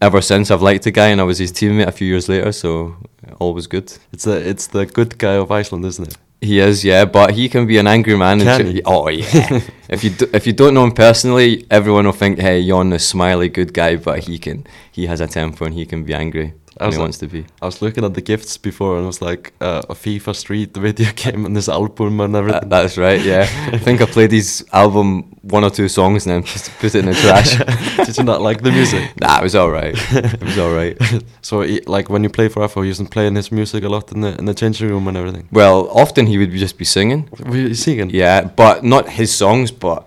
[0.00, 2.50] ever since I've liked the guy, and I was his teammate a few years later,
[2.50, 2.96] so
[3.38, 3.92] all was good.
[4.12, 6.16] It's the it's the good guy of Iceland, isn't it?
[6.46, 8.40] He is, yeah, but he can be an angry man.
[8.40, 8.80] Can?
[8.84, 9.60] Oh yeah.
[9.88, 13.06] if you do, if you don't know him personally, everyone will think, hey, Jon is
[13.06, 16.54] smiley, good guy, but he can he has a temper and he can be angry
[16.78, 17.46] I was he like- wants to be.
[17.62, 21.10] I was looking at the gifts before and was like uh, a FIFA Street video
[21.16, 22.60] game and this album and everything.
[22.60, 23.46] That, that's right, yeah.
[23.72, 26.98] I think I played his album one or two songs and then just put it
[26.98, 27.56] in the trash.
[28.06, 29.02] Did you not like the music?
[29.20, 29.94] nah, it was all right.
[30.12, 30.96] It was all right.
[31.40, 34.12] So, he, like when you play for FH, you used playing his music a lot
[34.12, 35.48] in the in the changing room and everything.
[35.52, 37.28] Well, often he would just be singing.
[37.46, 38.10] Were you singing?
[38.10, 39.70] Yeah, but not his songs.
[39.70, 40.06] But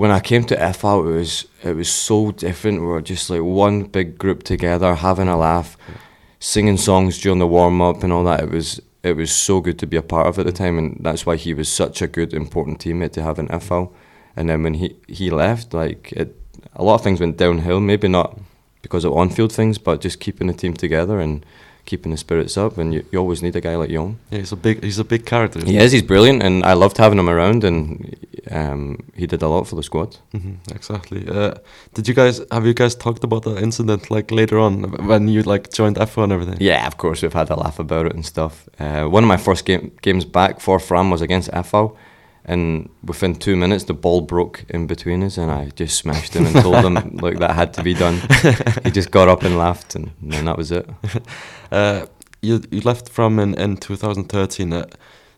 [0.00, 2.80] when I came to FH, it was it was so different.
[2.80, 5.76] We were just like one big group together, having a laugh,
[6.38, 8.44] singing songs during the warm up and all that.
[8.44, 10.96] It was it was so good to be a part of at the time, and
[11.02, 13.92] that's why he was such a good, important teammate to have in FH.
[14.36, 16.34] And then when he he left, like it,
[16.72, 17.80] a lot of things went downhill.
[17.80, 18.38] Maybe not
[18.80, 21.44] because of on field things, but just keeping the team together and
[21.84, 24.16] keeping the spirits up, and you, you always need a guy like Jon.
[24.30, 25.60] Yeah, he's a big he's a big character.
[25.64, 25.92] He is.
[25.92, 28.14] He's brilliant, and I loved having him around, and
[28.50, 30.16] um, he did a lot for the squad.
[30.32, 31.26] hmm exactly.
[31.28, 31.54] Uh,
[31.94, 35.42] did you guys have you guys talked about the incident like later on when you
[35.42, 36.56] like joined FH and everything?
[36.60, 38.68] Yeah, of course, we've had a laugh about it and stuff.
[38.78, 41.96] Uh, one of my first game, games back for Fram was against FH,
[42.50, 46.46] and within two minutes the ball broke in between us, and I just smashed him
[46.46, 48.20] and told him like that had to be done.
[48.84, 50.88] he just got up and laughed, and then that was it.
[51.72, 52.06] Uh,
[52.42, 54.72] you you left from in in 2013.
[54.72, 54.84] Uh,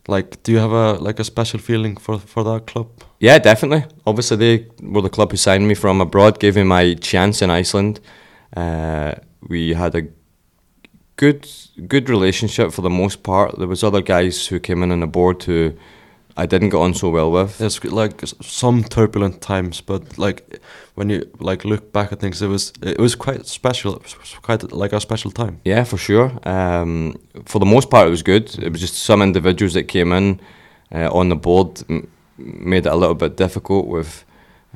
[0.08, 2.88] like, do you have a like a special feeling for for that club?
[3.20, 3.84] Yeah, definitely.
[4.06, 7.50] Obviously, they were the club who signed me from abroad, gave me my chance in
[7.50, 8.00] Iceland.
[8.56, 9.12] Uh,
[9.46, 10.02] we had a
[11.16, 11.46] good
[11.86, 13.58] good relationship for the most part.
[13.58, 15.72] There was other guys who came in on the board who
[16.36, 17.60] I didn't get on so well with.
[17.60, 20.60] It's like some turbulent times, but like
[20.94, 24.34] when you like look back at things, it was it was quite special, it was
[24.42, 25.60] quite like a special time.
[25.64, 26.32] Yeah, for sure.
[26.44, 28.58] Um, for the most part, it was good.
[28.58, 30.40] It was just some individuals that came in
[30.94, 33.86] uh, on the board m- made it a little bit difficult.
[33.86, 34.24] With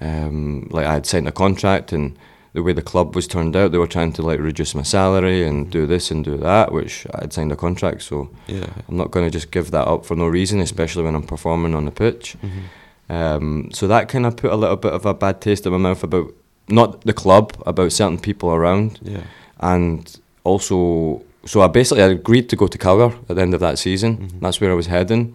[0.01, 2.19] um, like I had signed a contract, and
[2.57, 5.45] the way the club was turned out, they were trying to like reduce my salary
[5.47, 8.03] and do this and do that, which I had signed a contract.
[8.03, 8.67] So Yeah.
[8.89, 11.75] I'm not going to just give that up for no reason, especially when I'm performing
[11.75, 12.37] on the pitch.
[12.43, 13.15] Mhm.
[13.15, 15.79] Um, so that kind of put a little bit of a bad taste in my
[15.79, 16.33] mouth about
[16.69, 19.25] not the club, about certain people around Yeah.
[19.61, 23.61] and also so I basically I agreed to go to Calgary at the end of
[23.61, 24.17] that season.
[24.17, 24.41] Mhm.
[24.41, 25.35] That's where I was heading,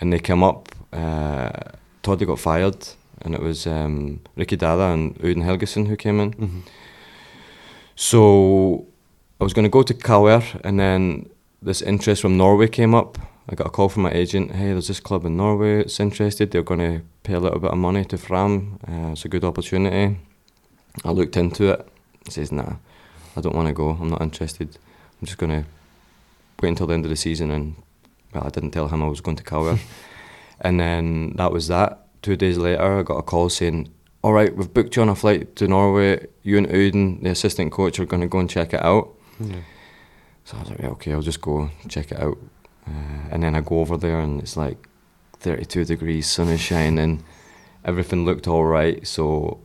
[0.00, 0.68] and they came up.
[0.92, 1.50] Uh,
[2.02, 2.76] Toddy got fired,
[3.24, 6.32] and it was um, Ricky Dada and Auðun Helgason who came in.
[6.34, 6.62] Mhm.
[7.96, 8.86] So
[9.40, 11.28] I was going to go to Calgary, and then
[11.62, 13.18] this interest from Norway came up.
[13.48, 14.52] I got a call from my agent.
[14.52, 16.50] Hey, there's this club in Norway that's interested.
[16.50, 18.78] They're going to pay a little bit of money to Fram.
[18.88, 20.18] Uh, it's a good opportunity.
[21.04, 21.86] I looked into it.
[22.24, 22.76] He says, Nah,
[23.36, 23.90] I don't want to go.
[23.90, 24.78] I'm not interested.
[25.20, 25.68] I'm just going to
[26.62, 27.50] wait until the end of the season.
[27.50, 27.74] And
[28.32, 29.80] well, I didn't tell him I was going to Calgary.
[30.60, 32.03] and then that was that.
[32.24, 35.14] Two days later, I got a call saying, All right, we've booked you on a
[35.14, 36.26] flight to Norway.
[36.42, 39.12] You and Auðun, the assistant coach, are going to go and check it out.
[39.38, 39.56] Yeah.
[40.44, 42.38] So I was like, yeah, okay, I'll just go check it out.
[42.86, 44.88] Uh, and then I go over there and it's like
[45.40, 47.22] 32 degrees, sun is shining,
[47.84, 49.06] everything looked all right.
[49.06, 49.60] So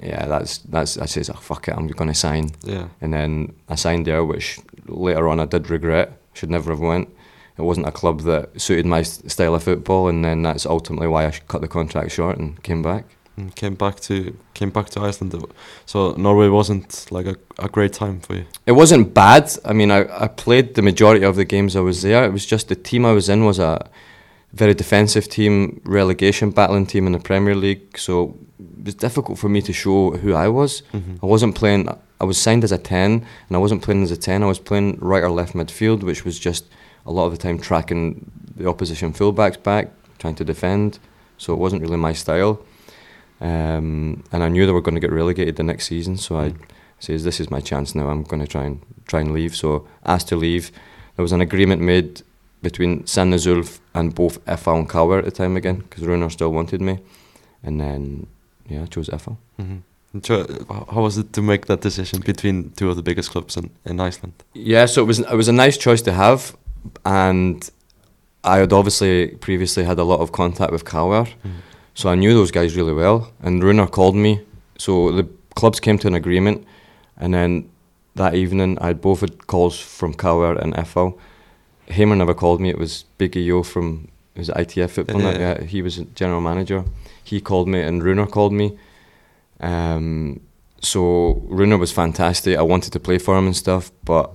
[0.00, 2.50] yeah, that's that's I says, oh, fuck it, I'm going to sign.
[2.62, 2.86] Yeah.
[3.00, 6.20] And then I signed there, which later on I did regret.
[6.34, 7.08] Should never have went.
[7.58, 11.26] It wasn't a club that suited my style of football, and then that's ultimately why
[11.26, 13.04] I cut the contract short and came back.
[13.38, 15.34] And came back to came back to Iceland.
[15.84, 18.44] So Norway wasn't like a, a great time for you.
[18.66, 19.50] It wasn't bad.
[19.64, 22.24] I mean, I, I played the majority of the games I was there.
[22.24, 23.88] It was just the team I was in was a
[24.54, 27.98] very defensive team, relegation battling team in the Premier League.
[27.98, 28.38] So
[28.78, 30.82] it was difficult for me to show who I was.
[30.94, 31.18] Mhm.
[31.22, 31.88] I wasn't playing.
[32.20, 33.10] I was signed as a ten,
[33.48, 34.42] and I wasn't playing as a ten.
[34.42, 36.64] I was playing right or left midfield, which was just
[37.06, 40.98] a lot of the time tracking the opposition fullbacks back, trying to defend.
[41.38, 42.60] So it wasn't really my style.
[43.40, 46.50] Um, and I knew they were going to get relegated the next season, so I
[46.50, 46.56] Mm.
[46.98, 48.08] says this is my chance now.
[48.08, 49.54] I'm going to try and try and leave.
[49.54, 50.70] So asked to leave.
[51.16, 52.22] There was an agreement made
[52.62, 56.50] between Sandnes Ulf and both FH and KR at the time again because Runar still
[56.52, 56.98] wanted me,
[57.62, 58.26] and then
[58.68, 59.36] yeah, I chose FH.
[59.60, 59.82] Mhm.
[60.22, 63.56] So, how- how was it to make that decision between two of the biggest clubs
[63.58, 64.32] in, in Iceland?
[64.54, 66.56] Yeah, so it was it was a nice choice to have,
[67.04, 67.68] and
[68.44, 71.24] I had obviously previously had a lot of contact with KR,
[71.94, 73.32] so I knew those guys really well.
[73.40, 74.40] And Runar called me,
[74.78, 76.66] so the clubs came to an agreement,
[77.16, 77.68] and then
[78.14, 81.18] that evening I had both had calls from KR and FH.
[81.88, 82.70] Heimir never called me.
[82.70, 85.22] It was Biggie Yo from it was ITF Football.
[85.22, 85.38] Yeah.
[85.38, 86.84] Yeah, he was general manager.
[87.24, 88.78] He called me, and Runar called me.
[89.60, 90.40] Um,
[90.80, 92.56] so Runar was fantastic.
[92.58, 94.30] I wanted to play for him and stuff, but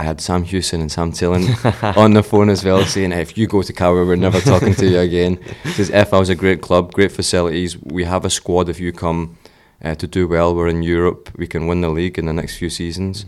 [0.00, 1.44] I had Sam Hewson and Sam Tillen
[1.82, 4.86] on the phone as well, saying if you go to KR, we're never talking to
[4.88, 5.38] you again.
[5.62, 7.76] Because FH is a great club, great facilities.
[7.82, 8.70] We have a squad.
[8.70, 9.36] If you come
[9.84, 11.30] uh, to do well, we're in Europe.
[11.36, 13.26] We can win the league in the next few seasons.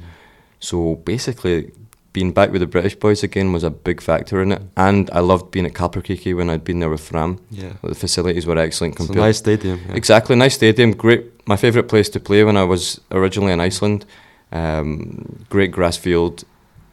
[0.60, 1.72] So basically,
[2.14, 4.62] being back with the British boys again was a big factor in it.
[4.74, 7.38] And I loved being at Kaplakriki when I'd been there with Fram.
[7.50, 9.78] Yeah, The facilities were excellent it's a compared nice stadium.
[9.88, 9.94] Yeah.
[9.96, 10.92] Exactly, nice stadium.
[10.92, 14.06] Great, my favourite place to play when I was originally in Iceland.
[14.52, 16.44] Um, great grass field,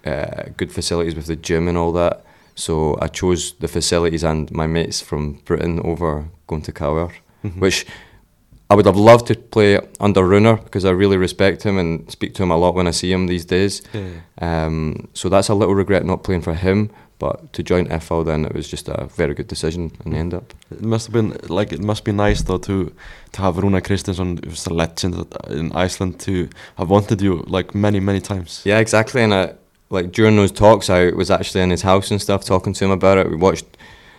[0.10, 2.24] uh, good facilities with the gym and all that.
[2.56, 7.12] So I chose the facilities and my mates from Britain over going to KR,
[7.44, 7.60] Mhm.
[7.60, 7.86] which
[8.72, 12.34] I would have loved to play under Runar because I really respect him and speak
[12.36, 13.82] to him a lot when I see him these days.
[13.94, 14.22] Yeah.
[14.66, 16.90] Um, so that's a little regret not playing for him.
[17.20, 20.34] But to join FH, then it was just a very good decision in the end
[20.34, 20.54] up.
[20.72, 22.92] It must have been like it must be nice though to
[23.34, 25.16] to have Runar Kristinsson, who's a legend
[25.50, 28.62] in Iceland, to have wanted you like many many times.
[28.66, 29.22] Yeah, exactly.
[29.22, 29.54] And I,
[29.90, 32.92] like during those talks, I was actually in his house and stuff, talking to him
[32.92, 33.30] about it.
[33.30, 33.66] We watched,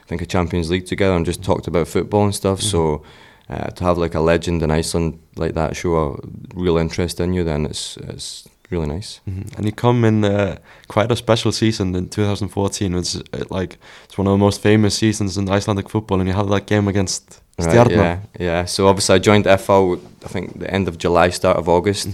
[0.04, 2.60] I think, a Champions League together and just talked about football and stuff.
[2.60, 3.02] So
[3.48, 6.16] uh, to have like a legend in Iceland like that show a
[6.54, 9.20] real interest in you, then it's it's really nice.
[9.28, 9.56] Mhm.
[9.56, 10.56] And you come in uh,
[10.88, 12.94] quite a special season in 2014.
[12.94, 16.34] It's uh, like it's one of the most famous seasons in Icelandic football, and you
[16.34, 17.90] have that game against Right, Stjarnan.
[17.96, 18.64] yeah, yeah.
[18.66, 20.00] So obviously, I joined FH.
[20.24, 22.08] I think the end of July, start of August.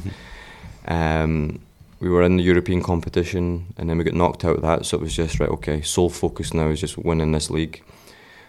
[0.89, 1.61] Um,
[2.07, 4.87] we were in the European competition, and then we got knocked out of that.
[4.87, 5.49] So it was just right.
[5.49, 7.83] Okay, sole focus now is just winning this league.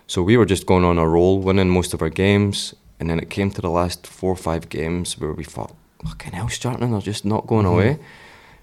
[0.06, 3.20] So we were just going on a roll, winning most of our games, and then
[3.20, 6.92] it came to the last four or five games where we thought, "Fucking hell, starting,
[6.92, 7.74] they're just not going mm-hmm.
[7.74, 8.00] away."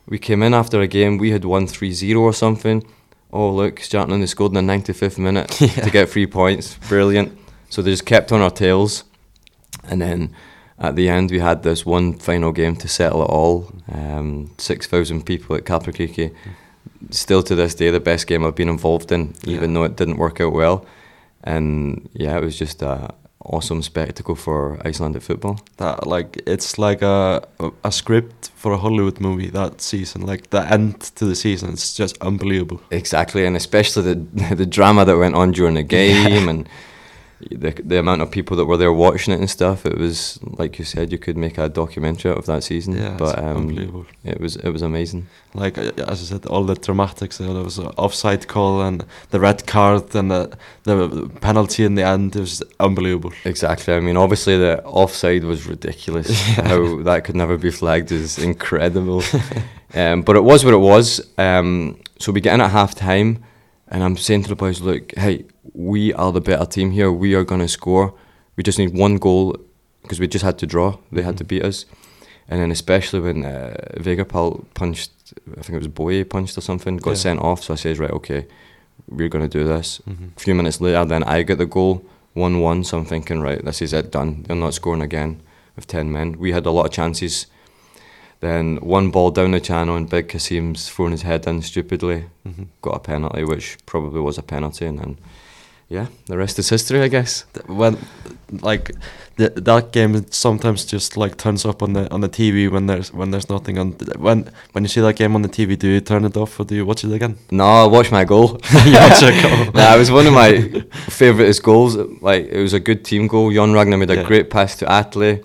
[0.07, 2.85] We came in after a game, we had won 3-0 or something.
[3.33, 5.49] Oh look, Stjarnan they scored in the 95th minute
[5.85, 6.79] to get three points.
[6.89, 7.37] Brilliant.
[7.69, 9.03] So they just kept on our tails,
[9.91, 10.35] and then
[10.79, 13.73] at the end we had this one final game to settle it all.
[13.93, 16.33] Um, Six thousand people at Capri
[17.11, 19.75] Still to this day, the best game I've been involved in, even Yeah.
[19.75, 20.87] though it didn't work out well.
[21.43, 23.11] And yeah, it was just an
[23.45, 25.61] awesome spectacle for Icelandic football.
[25.77, 27.43] That like it's like a
[27.85, 30.23] a script for a Hollywood movie that season.
[30.27, 32.81] Like the end to the season, it's just unbelievable.
[32.91, 36.69] Exactly, and especially the the drama that went on during the game and
[37.51, 39.85] the the amount of people that were there watching it and stuff.
[39.87, 42.97] It was like you said, you could make a documentary out of that season.
[42.97, 44.07] Yeah, but um, unbelievable.
[44.25, 45.27] it was it was amazing.
[45.55, 47.39] Like uh, as I said, all the dramatics.
[47.39, 52.03] There was an offside call and the red card and the, the penalty in the
[52.05, 52.37] end.
[52.37, 53.33] It was unbelievable.
[53.45, 53.95] Exactly.
[53.95, 56.31] I mean, obviously the offside was ridiculous.
[56.57, 59.23] How that could never be flagged is incredible.
[59.95, 61.21] um, but it was what it was.
[61.39, 63.45] Um, so we get in at half time,
[63.89, 67.11] and I'm saying to the boys, "Look, hey, we are the better team here.
[67.13, 68.15] We are going to score.
[68.57, 69.57] We just need one goal
[70.03, 70.97] because we just had to draw.
[71.13, 71.87] They had to beat us."
[72.49, 75.11] And then especially when uh, Veigar Páll punched,
[75.59, 77.17] I think it was Boye punched or something, got Yeah.
[77.17, 77.63] sent off.
[77.63, 78.47] So I says, "Right, okay,
[79.09, 80.37] we're going to do this." Mhm.
[80.37, 82.05] A few minutes later, then I get the goal,
[82.35, 82.85] 1 1.
[82.85, 84.45] So I'm thinking, right, this is it, done.
[84.47, 85.41] They're not scoring again
[85.75, 86.37] with 10 men.
[86.39, 87.47] We had a lot of chances.
[88.41, 92.67] Then one ball down the channel, and Big Kassim's thrown his head in stupidly, Mhm.
[92.83, 94.85] got a penalty, which probably was a penalty.
[94.85, 95.17] And then,
[95.95, 97.45] yeah, the rest is history, I guess.
[97.67, 97.97] When
[98.71, 98.91] like
[99.37, 103.13] the, that game sometimes just like turns up on the on the TV when there's
[103.13, 103.93] when there's nothing on.
[104.27, 104.39] When
[104.73, 106.75] when you see that game on the TV, do you turn it off or do
[106.75, 107.37] you watch it again?
[107.51, 108.49] No, I watched my goal.
[108.87, 109.73] You watch goal.
[109.79, 110.51] nah, it was one of my
[111.21, 111.97] favouriteest goals.
[112.23, 113.53] Like it was a good team goal.
[113.53, 114.27] Jon Ragnar made a Yeah.
[114.31, 115.43] great pass to Atli.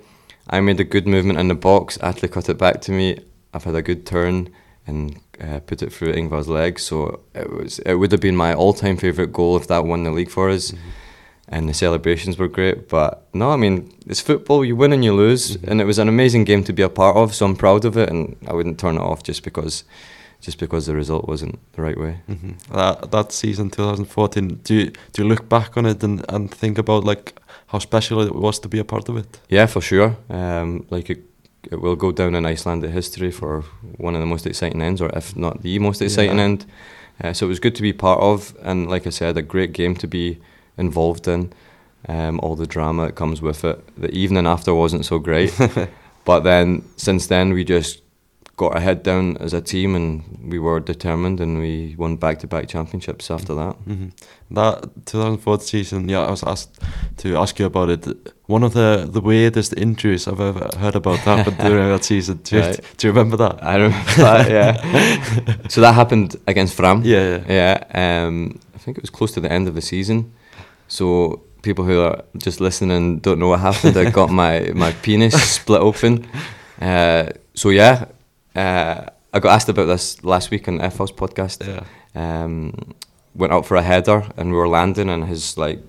[0.49, 1.97] I made a good movement in the box.
[2.01, 3.17] Atli cut it back to me.
[3.53, 4.49] I've had a good turn
[4.87, 6.83] and uh, put it through Ingvar's legs.
[6.83, 10.11] So it was it would have been my all-time favourite goal if that won the
[10.11, 10.73] league for us.
[11.51, 12.87] And the celebrations were great.
[12.89, 14.63] But no, I mean it's football.
[14.63, 17.17] You win and you lose, and it was an amazing game to be a part
[17.17, 17.33] of.
[17.33, 19.83] So I'm proud of it, and I wouldn't turn it off just because,
[20.41, 22.19] just because the result wasn't the right way.
[22.27, 24.59] hmm That that season 2014.
[24.63, 27.33] Do you do you look back on it and and think about like
[27.67, 29.39] how special it was to be a part of it?
[29.49, 30.15] Yeah, for sure.
[30.29, 31.19] Um, like it,
[31.71, 33.63] it will go down in Icelandic history for
[33.97, 36.43] one of the most exciting ends, or if not the most exciting Yeah.
[36.43, 36.65] end.
[37.21, 39.73] Uh, so it was good to be part of, and like I said, a great
[39.73, 40.37] game to be
[40.77, 41.51] involved in.
[42.07, 43.77] Um, all the drama that comes with it.
[43.97, 45.53] The evening after wasn't so great,
[46.25, 48.01] but then since then we just
[48.59, 52.67] got our head down as a team, and we were determined, and we won back-to-back
[52.67, 53.75] championships after that.
[53.87, 54.07] hmm
[54.51, 56.77] That 2004 season, yeah, I was asked
[57.17, 58.05] to ask you about it.
[58.47, 62.37] One of the, the weirdest injuries I've ever heard about that, happened during that season.
[62.43, 62.79] Do you, Right.
[62.97, 63.63] do you remember that?
[63.63, 65.67] I remember that, yeah.
[65.69, 67.01] so that happened against Fram.
[67.05, 67.77] Yeah, yeah.
[67.93, 70.31] Yeah, um, I think it was close to the end of the season.
[70.87, 73.95] So people who are just listening don't know what happened.
[73.97, 76.25] I got my, my penis split open.
[76.81, 78.05] Uh, so yeah,
[78.55, 81.65] uh, I got asked about this last week on FH's podcast.
[81.65, 81.83] Yeah.
[82.15, 82.95] Um,
[83.35, 85.79] went out for a header and we were landing and his like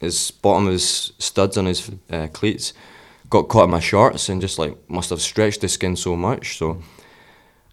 [0.00, 2.72] his bottom of his studs on his uh, cleats
[3.28, 6.58] got caught in my shorts and just like must have stretched the skin so much.
[6.58, 6.82] So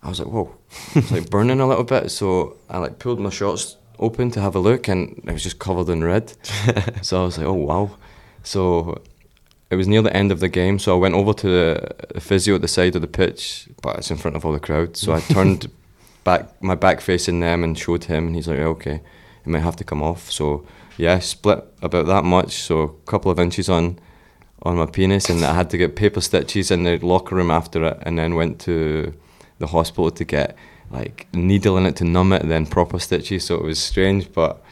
[0.03, 0.55] I was like, whoa,
[0.95, 2.11] it's like burning a little bit.
[2.11, 5.57] So I like pulled my shorts open to have a look and it was just
[5.57, 6.33] covered in red.
[7.01, 7.97] so I was like, oh wow.
[8.43, 9.01] So
[9.69, 12.21] it was near the end of the game, so I went over to the, the
[12.21, 14.95] physio at the side of the pitch, but it's in front of all the crowd.
[14.95, 15.69] So I turned
[16.23, 19.01] back my back facing them and showed him, and he's like, okay,
[19.45, 20.31] it might have to come off.
[20.31, 20.65] So
[20.97, 23.99] yeah, split about that much, so a couple of inches on
[24.63, 27.83] on my penis, and I had to get paper stitches in the locker room after
[27.85, 29.13] it, and then went to
[29.59, 30.55] the hospital to get
[30.89, 33.45] like needle in it to numb it, and then proper stitches.
[33.45, 34.63] So it was strange, but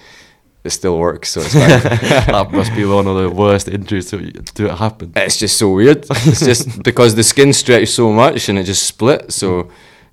[0.66, 1.30] it still works.
[1.32, 1.70] So it's fine.
[2.34, 5.11] that must be one of the worst injuries to, to happen.
[5.16, 6.05] it's just so weird.
[6.26, 9.32] It's just because the skin stretched so much and it just split.
[9.32, 9.70] So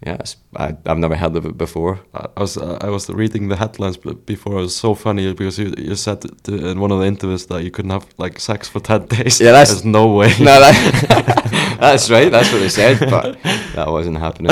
[0.07, 2.01] yeah, it's, I, I've never heard of it before.
[2.13, 4.59] I I was uh, I was reading the headlines b- before.
[4.59, 7.63] It was so funny because you, you said to, in one of the interviews that
[7.63, 9.41] you couldn't have like sex for ten days.
[9.41, 10.29] Yeah, that's- There's no way.
[10.41, 12.31] no, that, that's right.
[12.33, 13.37] That's what they said, but
[13.77, 14.51] that wasn't happening.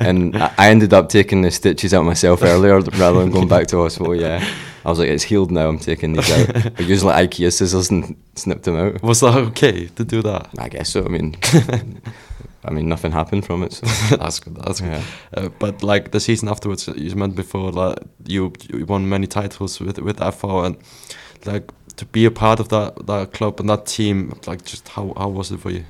[0.00, 3.66] And I I ended up taking the stitches out myself earlier rather than going back
[3.68, 4.14] to hospital.
[4.16, 4.42] Yeah,
[4.88, 5.68] I was like, it's healed now.
[5.68, 6.72] I'm taking these out.
[6.80, 9.02] I used like IKEA scissors and snipped them out.
[9.02, 10.48] Was that okay to do that?
[10.56, 11.04] I guess so.
[11.04, 11.36] I mean,
[12.64, 13.74] I mean, nothing happened from it.
[13.74, 13.86] So.
[14.16, 14.56] that's good.
[14.56, 14.92] That's good.
[14.92, 15.02] Yeah.
[15.34, 19.78] Uh, but like the season afterwards, you meant before that you you won many titles
[19.78, 20.76] with with FH and
[21.44, 24.40] like to be a part of that that club and that team.
[24.46, 25.84] Like just how how was it for you?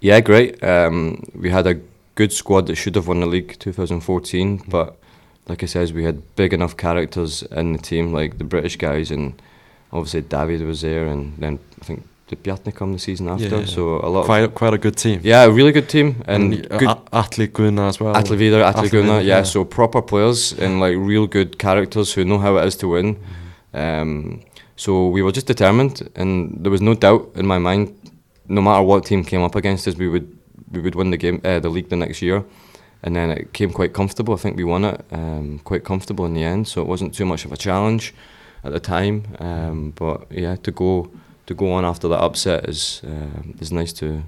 [0.00, 0.60] Yeah, great.
[0.64, 1.80] Um, we had a
[2.16, 4.98] good squad that should have won the league 2014, but
[5.48, 9.10] like I says, we had big enough characters in the team, like the British guys,
[9.10, 9.40] and
[9.92, 13.58] obviously David was there, and then I think did Bjarni come the season after, Yeah,
[13.58, 13.66] yeah.
[13.66, 14.20] so a lot.
[14.20, 15.20] Of, Quite quite a good team.
[15.22, 16.88] yeah, a really good team, and, uh, good.
[17.12, 18.14] Atli Gunnar as well.
[18.16, 19.42] Atli Vidar, Atli Atli Gunnar, yeah, yeah.
[19.42, 23.18] so proper players and like real good characters who know how it is to win.
[23.74, 24.42] Um,
[24.76, 27.94] so we were just determined, and there was no doubt in my mind.
[28.48, 30.26] No matter what team came up against us, we would
[30.72, 32.42] we would win the game, uh, the league the next year,
[33.04, 34.34] and then it came quite comfortable.
[34.34, 37.26] I think we won it um, quite comfortable in the end, so it wasn't too
[37.26, 38.14] much of a challenge
[38.64, 39.24] at the time.
[39.38, 41.10] Um, but yeah, to go
[41.46, 44.22] to go on after that upset is uh, is nice to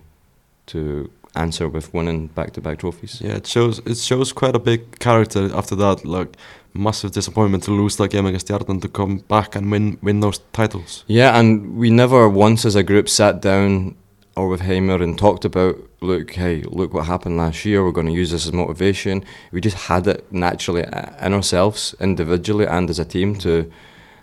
[0.67, 3.21] to answer with winning back to back trophies.
[3.21, 6.05] Yeah, it shows it shows quite a big character after that.
[6.05, 6.37] Like
[6.75, 10.41] massive disappointment to lose that game against Stjarnan to come back and win win those
[10.53, 11.05] titles.
[11.07, 13.95] Yeah, and we never once as a group sat down
[14.37, 17.83] or with Heimir and talked about, look, hey, look what happened last year.
[17.83, 19.25] We're going to use this as motivation.
[19.51, 23.73] We just had it naturally uh, in ourselves, individually and as a team, to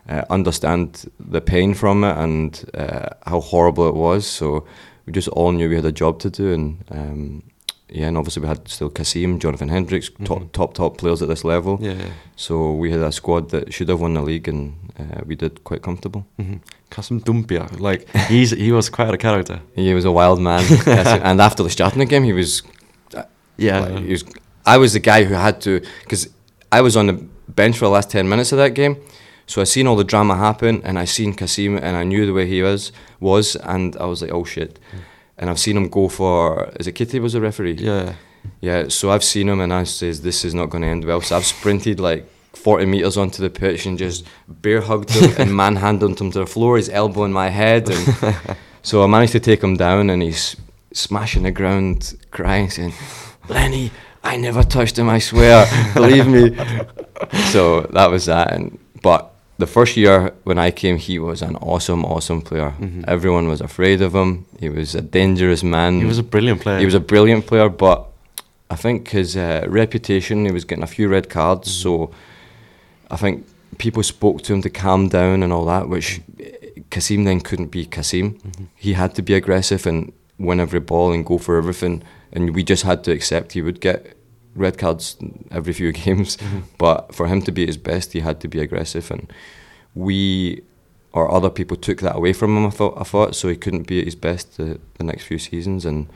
[0.07, 4.27] uh, understand the pain from it and uh, how horrible it was.
[4.27, 4.67] So
[5.05, 7.43] we just all knew we had a job to do, and um,
[7.93, 10.51] yeah, and obviously we had still Kassim, Jonathan Hendrickx, top Mhm.
[10.51, 11.77] top top players at this level.
[11.81, 12.11] Yeah, yeah.
[12.35, 15.63] So we had a squad that should have won the league, and uh, we did
[15.63, 16.21] quite comfortable.
[16.37, 16.57] hmm
[16.89, 19.59] Kassim Doumbia, like he's he was quite a character.
[19.75, 20.63] He was a wild man,
[21.27, 22.63] and after the Stjarnan game, he was.
[23.57, 24.23] Yeah, like, he was.
[24.65, 26.29] I was the guy who had to, because
[26.71, 27.13] I was on the
[27.47, 28.95] bench for the last ten minutes of that game,
[29.45, 32.33] so I seen all the drama happen, and I seen Kassim, and I knew the
[32.33, 34.79] way he was was, and I was like, oh shit,
[35.37, 36.71] and I've seen him go for.
[36.79, 37.73] Is it Kitty was the referee?
[37.73, 38.15] yeah.
[38.59, 41.21] Yeah, so I've seen him and I says this is not going to end well.
[41.21, 45.55] So I've sprinted like 40 metres onto the pitch and just bear hugged him and
[45.63, 47.89] manhandled him to the floor, his elbow in my head.
[47.89, 48.35] And
[48.81, 50.57] so I managed to take him down and he's
[50.93, 52.93] smashing the ground, crying, saying,
[53.47, 53.91] Lenny,
[54.23, 56.57] I never touched him, I swear, believe me.
[57.51, 58.51] So that was that.
[58.51, 59.32] And But
[59.65, 62.71] the first year when I came, he was an awesome, awesome player.
[62.79, 63.03] Mhm.
[63.07, 64.45] Everyone was afraid of him.
[64.59, 65.99] He was a dangerous man.
[65.99, 66.79] He was a brilliant player.
[66.79, 67.99] He was a brilliant player, but
[68.73, 72.09] I think his uh, reputation, he was getting a few red cards, so
[73.11, 73.35] I think
[73.77, 76.21] people spoke to him to calm down and all that, which
[76.89, 78.27] Kassim then couldn't be Kassim.
[78.33, 78.65] Mhm.
[78.75, 82.01] He had to be aggressive and win every ball and go for everything,
[82.33, 83.99] and we just had to accept he would get
[84.55, 85.17] red cards
[85.51, 86.37] every few games.
[86.37, 86.63] Mhm.
[86.77, 89.31] But for him to be at his best, he had to be aggressive, and
[89.95, 90.61] we
[91.11, 92.65] or other people took that away from him.
[92.65, 95.37] I thought, I thought so he couldn't be at his best the, the next few
[95.37, 96.07] seasons, and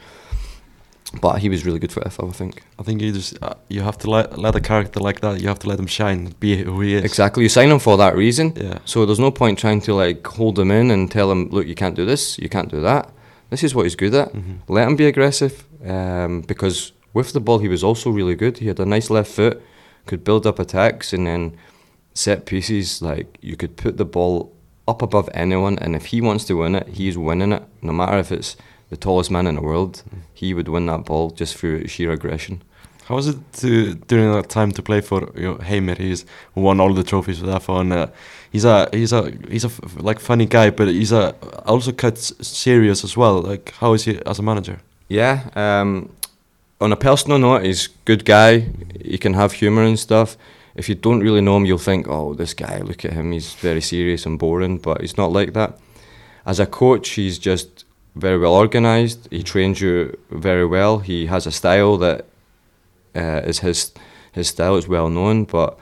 [1.21, 2.63] but he was really good for FH, I think.
[2.79, 5.39] I think you just uh, you have to let let a character like that.
[5.41, 7.03] You have to let him shine, be who he is.
[7.05, 8.53] Exactly, you sign him for that reason.
[8.55, 8.79] Yeah.
[8.85, 11.75] So there's no point trying to like hold him in and tell him, look, you
[11.75, 13.09] can't do this, you can't do that.
[13.49, 14.33] This is what he's good at.
[14.33, 14.57] Mhm.
[14.67, 18.59] Let him be aggressive, um, because with the ball he was also really good.
[18.59, 19.61] He had a nice left foot,
[20.05, 21.57] could build up attacks, and then
[22.13, 23.01] set pieces.
[23.01, 24.53] Like you could put the ball
[24.87, 27.63] up above anyone, and if he wants to win it, he's winning it.
[27.81, 28.55] No matter if it's
[28.89, 30.03] the tallest man in the world,
[30.33, 32.61] he would win that ball just through sheer aggression.
[33.05, 35.95] How was it to during that time to play for you know, Heimir?
[35.97, 38.07] He's won all the trophies with FH, and uh,
[38.51, 41.33] he's a he's a he's a f- like funny guy, but he's a
[41.65, 43.41] also quite serious as well.
[43.41, 44.79] Like how is he as a manager?
[45.07, 45.49] Yeah.
[45.55, 46.09] Um,
[46.79, 48.65] on a personal note, he's a good guy.
[49.03, 50.37] He can have humour and stuff.
[50.75, 53.53] If you don't really know him, you'll think, oh, this guy, look at him, he's
[53.55, 55.79] very serious and boring, but he's not like that.
[56.45, 57.83] As a coach, he's just
[58.15, 59.27] very well organised.
[59.31, 60.99] He trains you very well.
[60.99, 62.25] He has a style that
[63.15, 63.91] uh, is his
[64.31, 65.79] his style is well known, but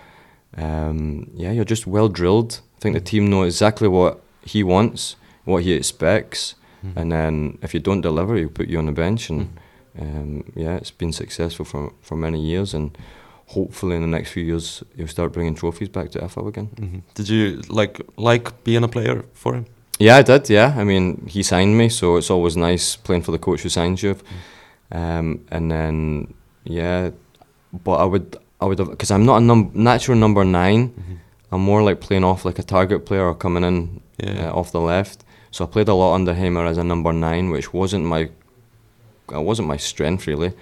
[0.58, 2.62] um, yeah, you're just well drilled.
[2.78, 7.00] I think the team know exactly what he wants, what he expects, Mm-hmm.
[7.00, 9.30] and then if you don't deliver, he'll put you on the bench.
[9.32, 9.58] And
[10.00, 12.98] um, yeah, it's been successful for for many years, and
[13.48, 16.70] hopefully in the next few years he'll start bringing trophies back to FH again.
[16.76, 17.02] Mhm.
[17.16, 19.66] Did you like like being a player for him?
[20.00, 20.50] Yeah, I did.
[20.50, 23.70] Yeah, I mean he signed me, so it's always nice playing for the coach who
[23.70, 24.16] signs you.
[24.92, 26.34] Um, and then
[26.64, 27.12] yeah,
[27.84, 30.92] but I would I would because I'm not a num- natural number 9
[31.52, 34.50] I'm more like playing off like a target player or coming in Yeah.
[34.50, 35.24] uh, off the left.
[35.52, 38.30] So I played a lot under Heimir as a number nine, which wasn't my
[39.34, 40.54] uh, wasn't my strength really.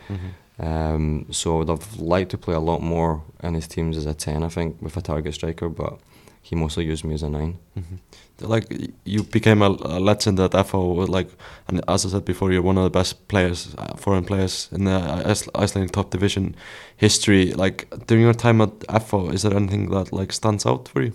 [0.59, 4.05] Um, so I would have liked to play a lot more in his teams as
[4.05, 5.67] a ten, I think, with a target striker.
[5.67, 5.99] But
[6.41, 7.57] he mostly used me as a nine.
[8.39, 8.65] Like
[9.05, 11.07] you became a, a legend at FH.
[11.09, 11.29] Like,
[11.67, 14.83] and as I said before, you're one of the best players, uh, foreign players in
[14.83, 16.55] the Ice- Icelandic top division
[16.97, 17.53] history.
[17.53, 21.13] Like during your time at FH, is there anything that like stands out for you?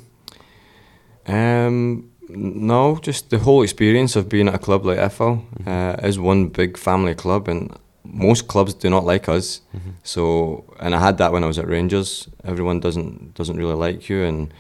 [1.26, 6.18] Um, no, just the whole experience of being at a club like FH uh, is
[6.18, 7.74] one big family club, and
[8.05, 9.61] most clubs do not like us.
[10.03, 12.29] So, and I had that when I was at Rangers.
[12.45, 14.53] Everyone doesn't doesn't really like you, and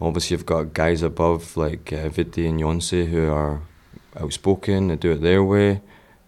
[0.00, 3.62] obviously you've got guys above like uh, Viti and Yonsi who are
[4.20, 4.88] outspoken.
[4.88, 5.80] They do it their way.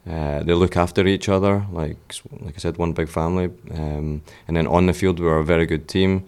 [0.09, 3.51] Uh, they look after each other, like like I said, one big family.
[3.72, 6.24] Um, and then on the field, we're a very good team.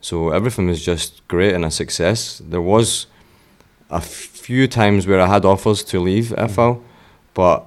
[0.00, 2.40] So everything was just great and a success.
[2.44, 3.06] There was
[3.90, 6.80] a few times where I had offers to leave FH,
[7.34, 7.66] but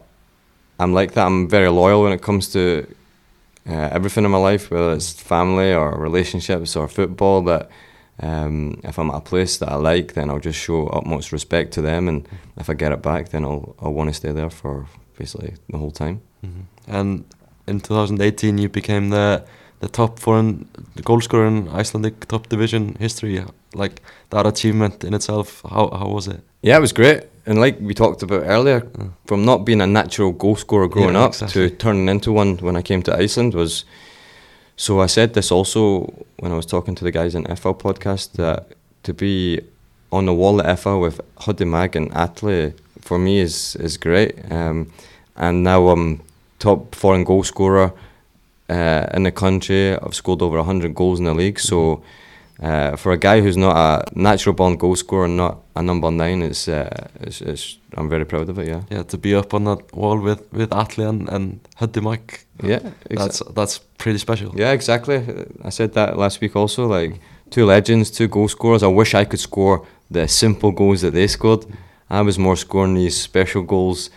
[0.80, 1.26] I'm like that.
[1.26, 2.88] I'm very loyal when it comes to
[3.68, 7.44] uh, everything in my life, whether it's family or relationships or football.
[7.44, 7.70] That
[8.20, 11.74] um, if I'm at a place that I like, then I'll just show utmost respect
[11.74, 14.50] to them, and if I get it back, then I'll I'll want to stay there
[14.50, 16.22] for basically the whole time.
[16.88, 17.26] And
[17.68, 19.44] in 2018, you became the
[19.80, 20.68] the top foreign
[21.04, 23.44] goal scorer in Icelandic top division history.
[23.76, 26.42] Like that achievement in itself, how how was it?
[26.62, 27.24] Yeah, it was great.
[27.46, 28.88] And like we talked about earlier,
[29.26, 32.76] from not being a natural goal scorer growing Yeah, up to turning into one when
[32.76, 33.86] I came to Iceland was.
[34.76, 38.32] So I said this also when I was talking to the guys in FH podcast
[38.34, 38.66] that
[39.04, 39.60] to be
[40.12, 44.34] on the wall at FH with Huddy Mag and Atli for me is is great.
[44.52, 44.92] Um,
[45.36, 46.22] and now I'm
[46.60, 47.92] top foreign goal scorer
[48.70, 49.98] uh, in the country.
[49.98, 51.60] I've scored over 100 goals in the league.
[51.60, 52.02] So
[52.64, 56.42] uh, for a guy who's not a natural born goal scorer, not a number nine,
[56.42, 56.90] it's, uh,
[57.20, 58.68] it's, it's I'm very proud of it.
[58.68, 62.46] Yeah, Yeah, to be up on that wall with with Atli and, and Huddy Mike.
[62.64, 64.52] yeah, That's that's pretty special.
[64.56, 65.18] yeah, exactly.
[65.66, 66.88] I said that last week also.
[66.88, 68.84] Like two legends, two goal scorers.
[68.84, 71.66] I wish I could score the simple goals that they scored.
[72.10, 74.10] I was more scoring these special goals,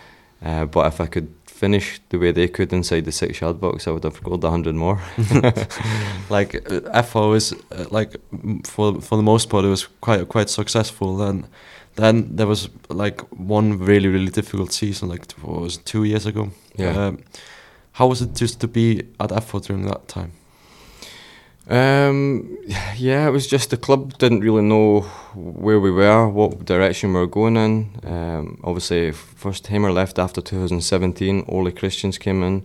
[0.42, 3.86] uh, but if I could finish the way they could inside the six yard box,
[3.86, 4.98] I would have scored a hundred more.
[6.30, 8.16] like uh, FH is uh, like
[8.64, 11.44] for for the most part it was quite quite successful and
[11.96, 13.20] then there was like
[13.56, 17.06] one really really difficult season like what was it, two years ago Yeah.
[17.06, 17.18] um,
[17.92, 20.30] how was it just to be at FH during that time
[21.68, 22.58] Um,
[22.96, 25.00] yeah, it was just the club didn't really know
[25.34, 27.90] where we were, what direction we were going in.
[28.04, 31.44] Um, obviously, first Heimir left after 2017.
[31.48, 32.64] Ole Christians came in,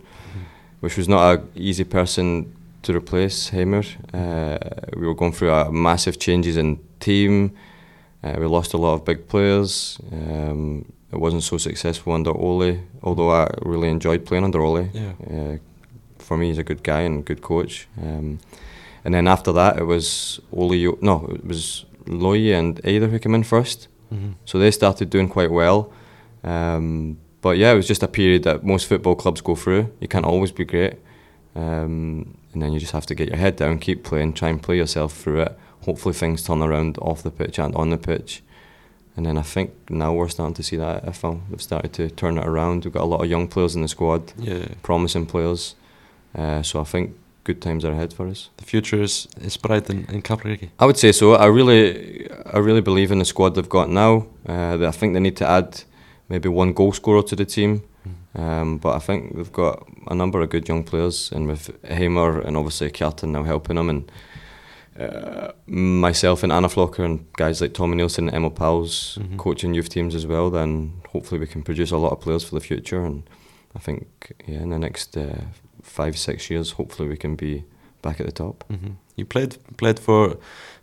[0.80, 3.84] which was not a easy person to replace Heimir.
[4.12, 4.58] Uh,
[4.96, 7.56] we were going through a massive changes in team.
[8.22, 9.98] Uh, we lost a lot of big players.
[10.12, 14.88] Um, it wasn't so successful under Ole, although I really enjoyed playing under Ole.
[14.92, 15.12] Yeah.
[15.28, 15.56] Uh,
[16.18, 17.88] for me, he's a good guy and a good coach.
[18.00, 18.38] Um,
[19.04, 20.96] and then after that, it was Ole.
[21.00, 24.34] No, it was Logi and Eidur who came in 1st Mhm.
[24.44, 25.90] So they started doing quite well.
[26.44, 29.88] Um, but yeah, it was just a period that most football clubs go through.
[30.00, 30.94] You can't always be great.
[31.54, 34.62] Um, and then you just have to get your head down, keep playing, try and
[34.62, 35.58] play yourself through it.
[35.84, 38.42] Hopefully, things turn around off the pitch and on the pitch.
[39.16, 41.40] And then I think now we're starting to see that at FH.
[41.50, 42.84] They've started to turn it around.
[42.84, 45.74] We've got a lot of young players in the squad, yeah promising players.
[46.34, 47.14] Uh, so I think
[47.44, 48.50] good times are ahead for us.
[48.56, 51.34] the future is is bright in, in Kaplakriki I would say so.
[51.34, 54.26] I really, I really believe in the squad they've got now.
[54.48, 55.84] Uh, I think they need to add
[56.28, 57.82] maybe one goal scorer to the team.
[58.34, 62.40] Um, but I think they've got a number of good young players, and with Heimir
[62.46, 64.10] and obviously Kjartan now helping them, and
[64.98, 69.36] uh, myself and Anna Flocker and guys like Tommy Nielsen and Emil Pálsson Mhm.
[69.38, 70.50] coaching youth teams as well.
[70.50, 73.22] Then hopefully we can produce a lot of players for the future, and
[73.76, 74.06] I think
[74.46, 75.42] yeah, in the next uh,
[75.82, 77.64] five six years, hopefully we can be
[78.02, 78.64] back at the top.
[78.68, 80.30] hmm you played played for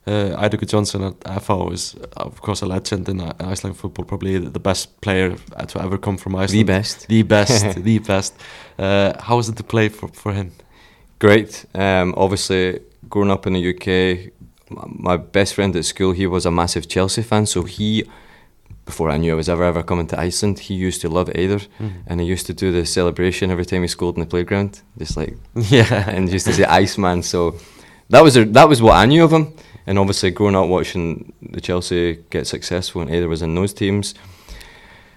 [0.08, 4.38] uh, Eidur Johnson at FH is of course a legend in I- Iceland football probably
[4.38, 5.36] the best player
[5.68, 7.08] to ever come from Iceland The best.
[7.08, 8.34] the best the best
[8.78, 10.52] uh, how was it to play for, for him
[11.20, 11.66] Great.
[11.74, 12.80] Um, obviously,
[13.10, 14.32] growing up in the UK,
[14.88, 17.45] my best friend at school, he was a massive Chelsea fan.
[17.45, 18.06] So he,
[18.89, 21.63] before I knew I was ever ever coming to Iceland, he used to love Eidur,
[21.79, 22.07] mm-hmm.
[22.07, 25.15] and he used to do the celebration every time he scored in the playground, just
[25.15, 25.33] like
[25.77, 27.21] yeah and he used to say Iceman.
[27.23, 27.39] So
[28.09, 29.45] that was a, that was what I knew of him.
[29.87, 34.15] And obviously, growing up watching the Chelsea get successful, and Eidur was in those teams.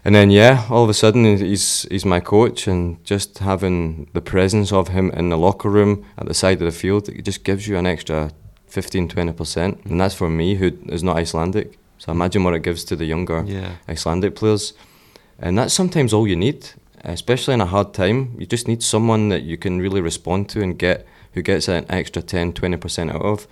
[0.05, 4.25] and then yeah, all of a sudden he's he's my coach, and just having the
[4.33, 7.43] presence of him in the locker room at the side of the field, it just
[7.49, 8.31] gives you an extra
[8.67, 10.67] 15 20 percent, and that's for me who
[10.97, 11.79] is not Icelandic.
[12.03, 13.71] So imagine what it gives to the younger Yeah.
[13.89, 14.75] Icelandic players,
[15.39, 16.67] and that's sometimes all you need,
[17.05, 18.35] especially in a hard time.
[18.39, 21.85] You just need someone that you can really respond to and get who gets an
[21.89, 23.47] extra 10 20 percent out of.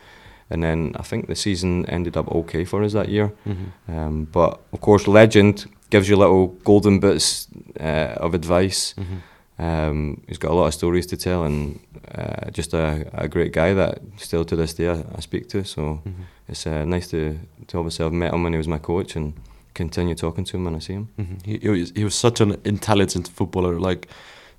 [0.50, 3.30] And then I think the season ended up okay for us that year.
[3.46, 3.72] Mhm.
[3.88, 7.46] Um, but of course, legend gives you little golden bits
[7.80, 8.94] uh, of advice.
[8.98, 9.22] Mhm.
[9.60, 11.78] Um, he's got a lot of stories to tell, and
[12.14, 15.64] uh, just a, a great guy that still to this day I, I speak to.
[15.64, 16.24] So Mhm.
[16.48, 19.32] it's uh, nice to to obviously have met him when he was my coach and
[19.74, 21.08] continue talking to him when I see him.
[21.18, 21.46] Mhm.
[21.46, 23.78] He, he, was, he was such an intelligent footballer.
[23.90, 24.08] Like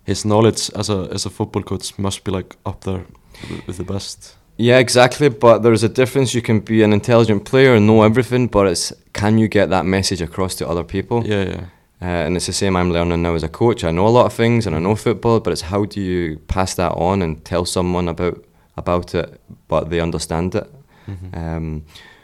[0.04, 3.06] his knowledge as a as a football coach must be like up there
[3.50, 4.36] with- with the best.
[4.58, 5.30] Yeah, exactly.
[5.30, 6.36] But there's a difference.
[6.38, 9.86] You can be an intelligent player and know everything, but it's can you get that
[9.86, 11.24] message across to other people?
[11.26, 11.66] Yeah, yeah.
[12.02, 13.84] Uh, and it's the same I'm learning now as a coach.
[13.84, 16.38] I know a lot of things and I know football, but it's how do you
[16.48, 18.44] pass that on and tell someone about
[18.78, 20.68] about it, but they understand it.
[21.08, 21.38] Mhm.
[21.38, 21.84] Um,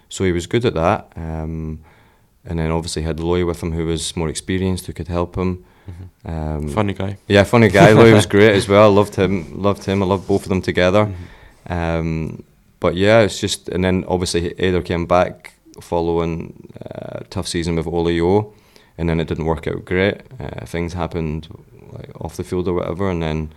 [0.09, 1.11] so he was good at that.
[1.15, 1.79] Um,
[2.45, 5.63] and then obviously had Logi with him, who was more experienced, who could help him.
[5.87, 6.29] Mhm.
[6.31, 7.17] Um, Funny guy.
[7.27, 7.91] Yeah, funny guy.
[7.93, 8.91] Logi was great as well.
[8.91, 9.61] Loved him.
[9.61, 10.01] Loved him.
[10.01, 11.05] I loved both of them together.
[11.69, 11.71] Mhm.
[11.99, 12.43] Um,
[12.79, 17.87] but yeah, it's just, and then obviously Eidur came back following a tough season with
[17.87, 18.53] Olio,
[18.97, 20.21] and then it didn't work out great.
[20.39, 21.47] Uh, things happened
[21.93, 23.49] like off the field or whatever, and then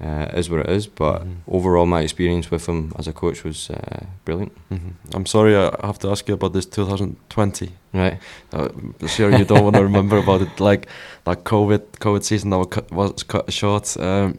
[0.00, 0.86] uh, is what it is.
[0.88, 1.36] But Mhm.
[1.46, 4.52] overall, my experience with him as a coach was uh, brilliant.
[4.70, 4.92] Mhm.
[5.14, 7.68] I'm sorry, I have to ask you about this 2020.
[7.94, 8.18] Right.
[8.52, 8.68] Uh,
[9.06, 10.58] sure, you don't want to remember about it.
[10.60, 10.88] Like
[11.24, 13.96] that COVID COVID season that was cut, was cut short.
[14.00, 14.38] Um,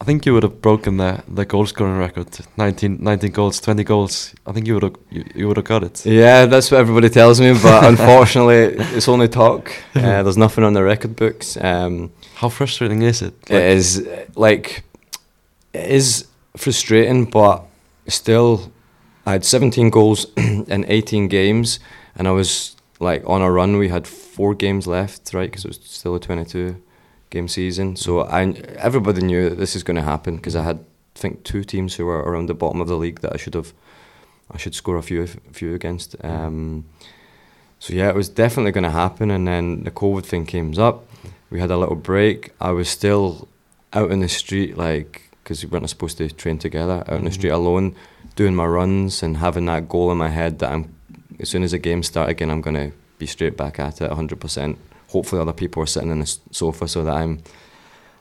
[0.00, 2.28] I think you would have broken the the goal scoring record.
[2.56, 4.34] 19, 19 goals, 20 goals.
[4.46, 6.06] I think you would have you, you would have got it.
[6.06, 9.72] Yeah, that's what everybody tells me, but unfortunately, it's only talk.
[9.94, 11.56] Uh, there's nothing on the record books.
[11.60, 13.34] Um, How frustrating is it?
[13.50, 14.84] it is uh, like
[15.72, 16.26] it is
[16.56, 17.64] frustrating, but
[18.06, 18.70] still,
[19.26, 21.80] I had 17 goals in 18 games,
[22.16, 23.78] and I was like on a run.
[23.78, 25.50] We had four games left, right?
[25.50, 26.76] Because it was still a 22
[27.30, 27.96] game season.
[27.96, 30.78] So I everybody knew that this is going to happen because I had
[31.16, 33.54] I think two teams who were around the bottom of the league that I should
[33.54, 33.72] have
[34.50, 36.16] I should score a few a few against.
[36.24, 36.84] Um,
[37.78, 41.04] so yeah, it was definitely going to happen, and then the COVID thing came up.
[41.50, 42.52] We had a little break.
[42.60, 43.46] I was still
[43.92, 47.30] out in the street, like because we weren't supposed to train together, out in the
[47.30, 47.34] Mhm.
[47.34, 47.94] street alone,
[48.36, 50.94] doing my runs and having that goal in my head that I'm
[51.40, 54.40] as soon as the game starts again, I'm gonna be straight back at it, hundred
[54.40, 54.76] percent.
[55.08, 57.42] Hopefully, other people are sitting in the sofa so that I'm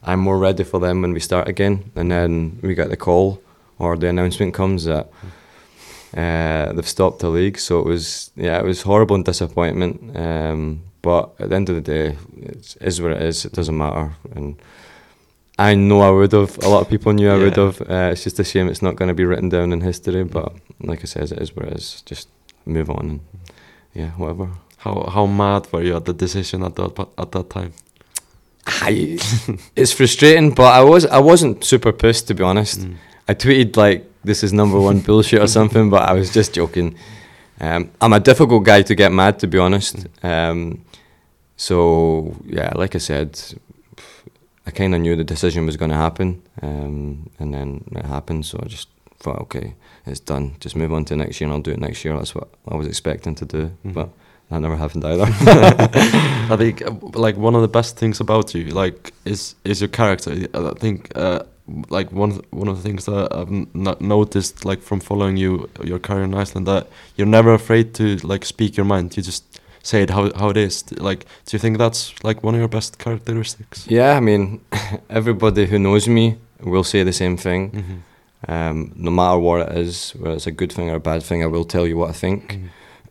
[0.03, 1.91] I'm more ready for them when we start again.
[1.95, 3.41] And then we get the call
[3.79, 5.09] or the announcement comes that
[6.15, 7.59] uh, they've stopped the league.
[7.59, 10.15] So it was yeah, it was horrible and disappointment.
[10.17, 13.45] Um, but at the end of the day, it is what it is.
[13.45, 14.15] It doesn't matter.
[14.35, 14.59] And
[15.59, 16.57] I know I would have.
[16.63, 17.81] A lot of people knew I would have.
[17.81, 20.23] Uh, it's just a shame it's not going to be written down in history.
[20.23, 22.01] But like I said, it is what it is.
[22.03, 22.29] Just
[22.65, 23.19] move on and
[23.93, 24.49] yeah, whatever.
[24.77, 27.73] How how mad were you at the decision at that at that time?
[28.67, 29.17] I,
[29.75, 32.79] it's frustrating, but I was I wasn't super pissed to be honest.
[32.81, 32.95] Mm.
[33.29, 36.95] I tweeted like this is number one bullshit or something, but I was just joking.
[37.59, 40.05] Um, I'm a difficult guy to get mad, to be honest.
[40.21, 40.85] Um,
[41.55, 43.39] so yeah, like I said,
[44.67, 48.45] I kind of knew the decision was going to happen, um, and then it happened.
[48.45, 49.73] So I just thought, okay,
[50.05, 50.55] it's done.
[50.59, 52.15] Just move on to next year, and I'll do it next year.
[52.17, 53.93] That's what I was expecting to do, Mhm.
[53.93, 54.09] but
[54.49, 55.25] that never happened either.
[56.53, 59.89] I think uh, like one of the best things about you like is is your
[59.89, 60.31] character.
[60.53, 61.39] I think uh,
[61.89, 66.23] like one one of the things that I've noticed like from following you your career
[66.23, 66.87] in Iceland that
[67.17, 69.17] you're never afraid to like speak your mind.
[69.17, 69.43] You just
[69.83, 70.83] say it how how it is.
[70.97, 73.85] Like, do you think that's like one of your best characteristics?
[73.89, 74.61] yeah, I mean,
[75.09, 77.71] everybody who knows me will say the same thing.
[77.71, 77.97] Mhm.
[78.47, 81.43] Um, no matter what it is, whether it's a good thing or a bad thing,
[81.43, 82.59] I will tell you what I think.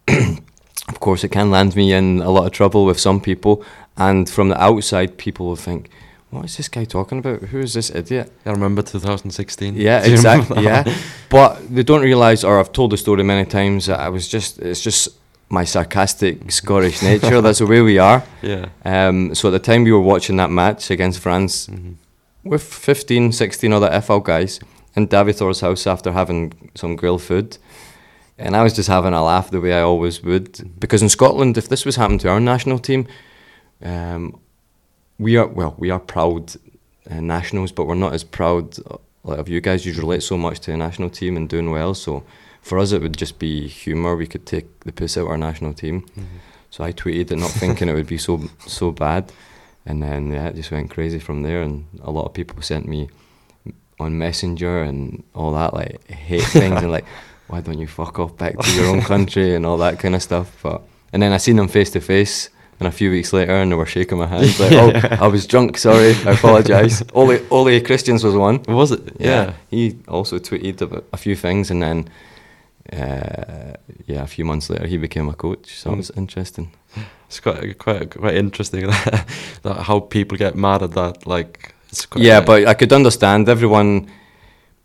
[0.09, 0.43] Mhm.
[0.89, 3.65] Of course, it can land me in a lot of trouble with some people,
[3.97, 5.89] and from the outside, people will think,
[6.31, 7.41] "What is this guy talking about?
[7.51, 9.75] Who is this idiot?" I remember 2016.
[9.77, 10.65] Yeah, Do you remember exactly.
[10.65, 10.85] Yeah,
[11.29, 14.81] but they don't realise, or I've told the story many times that I was just—it's
[14.81, 15.09] just
[15.49, 17.41] my sarcastic Scottish nature.
[17.41, 18.23] That's the way we are.
[18.43, 18.67] Yeah.
[18.85, 21.95] Um, so at the time we were watching that match against France, Mhm.
[22.45, 24.61] with 15, 16 other FH guys
[24.95, 27.59] in Davithor's house after having some grilled food.
[28.39, 30.79] And I was just having a laugh the way I always would.
[30.79, 33.07] Because in Scotland, if this was happening to our national team,
[33.83, 34.39] um,
[35.19, 36.55] we are, well, we are proud
[37.11, 39.87] uh, nationals, but we're not as proud uh, like, of you guys.
[39.87, 41.95] You relate so much to the national team and doing well.
[41.95, 42.25] So
[42.61, 44.17] for us, it would just be humour.
[44.17, 46.03] We could take the piss out of our national team.
[46.19, 46.25] Mhm.
[46.71, 49.33] So I tweeted it, not thinking it would be so so bad,
[49.87, 51.63] and then yeah, it just went crazy from there.
[51.63, 53.09] And a lot of people sent me
[53.99, 57.07] on Messenger and all that like hate things and like,
[57.49, 60.23] why don't you fuck off back to your own country and all that kind of
[60.23, 60.49] stuff.
[60.63, 60.83] But
[61.13, 62.51] and then I seen them face to face.
[62.79, 65.47] And a few weeks later, and they were shaking my hands like, "Oh, I was
[65.47, 65.79] drunk.
[65.79, 68.61] Sorry, I apologise." Ole Ole Christians was one.
[68.69, 69.01] Was it?
[69.19, 69.55] Yeah.
[69.71, 72.09] He also tweeted about a few things, and then
[72.93, 73.75] uh,
[74.07, 75.75] yeah, a few months later, he became a coach.
[75.79, 75.95] So Mm.
[75.95, 76.71] it was interesting.
[77.29, 78.87] It's quite quite quite interesting
[79.63, 81.27] that how people get mad at that.
[81.27, 84.07] Like, it's quite, Yeah, but I could understand everyone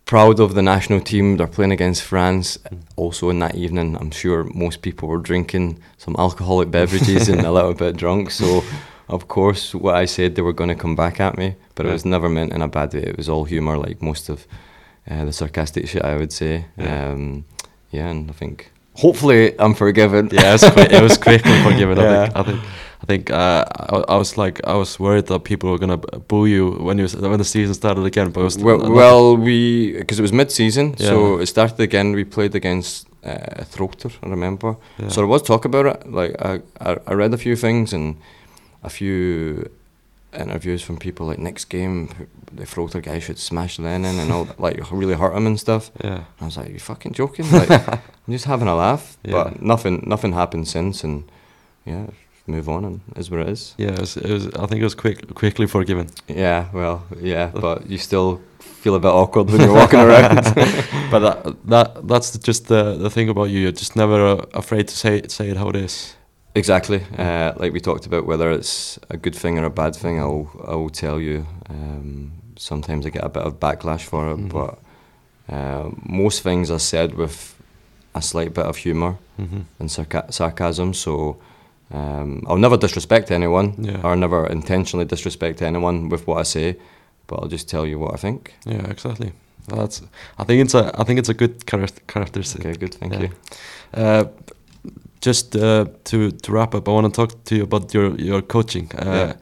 [0.05, 1.37] proud of the national team.
[1.37, 2.57] They're playing against France.
[2.95, 7.51] Also, in that evening, I'm sure most people were drinking some alcoholic beverages and a
[7.57, 8.31] little bit drunk.
[8.31, 8.63] So,
[9.07, 11.55] of course, what I said, they were going to come back at me.
[11.75, 13.03] But it was never meant in a bad way.
[13.03, 14.45] It was all humour, like most of
[15.09, 16.65] uh, the sarcastic shit, I would say.
[16.77, 17.11] Yeah.
[17.11, 17.45] Um,
[17.91, 20.29] yeah, and I think hopefully I'm forgiven.
[20.31, 21.97] yeah, it was quick, it was quick and forgiven.
[21.99, 22.25] I Yeah.
[22.25, 22.37] think.
[22.37, 22.61] I think.
[23.01, 23.31] I think.
[23.31, 26.97] Uh, I, I was like, I was worried that people were gonna boo you when
[26.97, 28.31] you when the season started again.
[28.31, 32.13] But it was Well, well we because it was mid-season, so it started again.
[32.13, 34.75] We played against uh, Þróttur, I remember.
[34.97, 35.09] Yeah.
[35.09, 36.11] So there was talk about it.
[36.11, 38.15] Like I, I, I read a few things and
[38.83, 39.69] a few
[40.33, 41.27] interviews from people.
[41.27, 42.09] Like next game,
[42.53, 45.91] the Þróttur guy should smash Lennon and all, like really hurt him and stuff.
[46.03, 46.15] yeah.
[46.15, 47.49] And I was like, you fucking joking?
[47.51, 49.17] Like I'm just having a laugh.
[49.23, 49.31] Yeah.
[49.31, 51.23] But nothing, nothing happened since, and
[51.85, 52.07] yeah,
[52.51, 53.73] move on and is what it is.
[53.77, 54.47] Yeah, it was, it was.
[54.47, 56.07] I think it was quick, quickly forgiven.
[56.27, 60.43] Yeah, well, yeah, but you still feel a bit awkward when you're walking around.
[61.11, 63.59] but that, that that's just the the thing about you.
[63.59, 66.15] You're just never uh, afraid to say it, say it how it is.
[66.55, 67.01] Exactly.
[67.17, 70.49] Uh, like we talked about, whether it's a good thing or a bad thing, I'll
[70.67, 71.45] I'll tell you.
[71.69, 74.49] Um, sometimes I get a bit of backlash for it, Mhm.
[74.51, 74.77] but
[75.55, 77.55] uh, most things are said with
[78.13, 79.61] a slight bit of humour Mm-hmm.
[79.79, 80.93] and sarca- sarcasm.
[80.93, 81.37] So
[81.93, 84.01] um, I'll never disrespect anyone, Yeah.
[84.03, 86.75] or never intentionally disrespect anyone with what I say.
[87.27, 88.53] But I'll just tell you what I think.
[88.65, 89.31] Yeah, exactly.
[89.67, 90.01] That's.
[90.39, 90.91] I think it's a.
[90.99, 92.61] I think it's a good charac- characteristic.
[92.65, 92.93] Okay, good.
[92.93, 93.21] Thank Yeah.
[93.21, 93.29] you.
[93.93, 94.23] Uh,
[95.25, 98.41] just uh, to to wrap up, I want to talk to you about your your
[98.41, 98.91] coaching.
[98.95, 99.33] Uh, Yeah.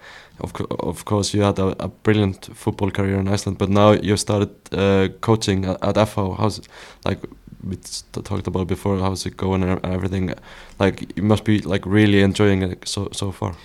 [0.42, 3.92] Of co- of course, you had a, a brilliant football career in Iceland, but now
[3.92, 6.38] you started uh, coaching at, at FH.
[6.38, 6.62] How's
[7.06, 7.20] like
[7.64, 7.78] we
[8.24, 8.98] talked about before?
[9.00, 10.34] How's it going and everything?
[10.80, 13.56] Like you must be like really enjoying it so so far.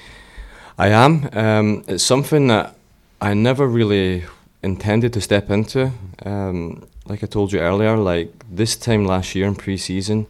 [0.78, 1.28] I am.
[1.32, 2.74] Um, it's something that
[3.20, 4.24] I never really
[4.62, 5.92] intended to step into.
[6.24, 10.26] Um, like I told you earlier, like this time last year in pre-season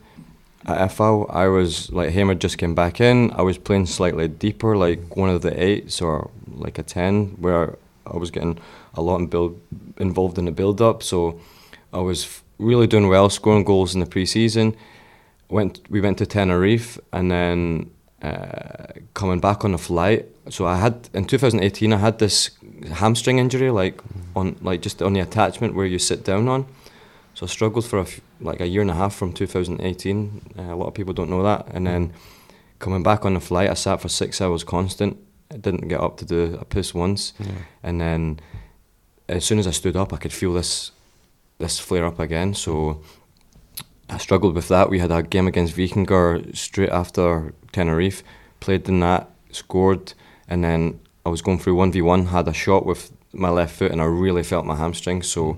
[0.67, 3.31] at FH, I was like Heimir just came back in.
[3.33, 7.77] I was playing slightly deeper, like one of the eights or like a ten, where
[8.07, 8.59] I was getting
[8.95, 9.61] a lot in build
[9.99, 11.03] involved in the build-up.
[11.03, 11.41] So
[11.93, 14.77] I was really doing well, scoring goals in the pre-season.
[15.49, 17.91] Went we went to Tenerife and then
[18.23, 20.27] uh, coming back on the flight.
[20.49, 22.51] So I had in 2018 I had this
[22.93, 24.01] hamstring injury, like
[24.35, 26.67] on like just on the attachment where you sit down on.
[27.35, 30.55] So I struggled for a f- like a year and a half from 2018.
[30.59, 31.67] Uh, a lot of people don't know that.
[31.73, 32.13] And then
[32.79, 35.19] coming back on the flight, I sat for six hours constant.
[35.53, 37.33] I didn't get up to do a piss once.
[37.39, 37.53] Yeah.
[37.83, 38.41] And then
[39.29, 40.93] as soon as I stood up, I could feel this
[41.59, 42.55] this flare up again.
[42.55, 43.01] So
[44.09, 44.91] I struggled with that.
[44.91, 48.23] We had a game against Vikingur straight after Tenerife,
[48.61, 50.15] played in that, scored,
[50.49, 54.01] and then I was going through 1v1, had a shot with my left foot, and
[54.01, 55.23] I really felt my hamstring.
[55.23, 55.57] So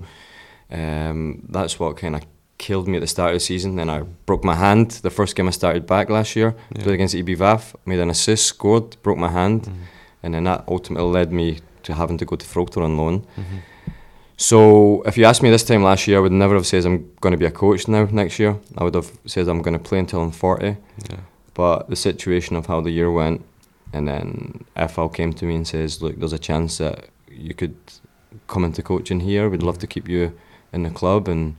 [0.71, 2.23] um, that's what kind of
[2.57, 3.75] killed me at the start of the season.
[3.75, 6.83] Then I broke my hand the first game I started back last year, Yeah.
[6.83, 9.73] played against ÍBV, made an assist, scored, broke my hand, Mhm.
[10.23, 13.25] and then that ultimately led me to having to go to Þróttur on loan.
[13.37, 13.59] Mhm.
[14.37, 17.11] So if you asked me this time last year, I would never have said I'm
[17.21, 18.55] going to be a coach now next year.
[18.77, 20.77] I would have said I'm going to play until I'm 40.
[21.09, 21.17] Yeah.
[21.55, 23.43] But the situation of how the year went,
[23.93, 27.75] and then FH came to me and says, "Look, there's a chance that you could
[28.47, 29.49] come into coaching here.
[29.49, 30.31] We'd love to keep you
[30.71, 31.55] in the club and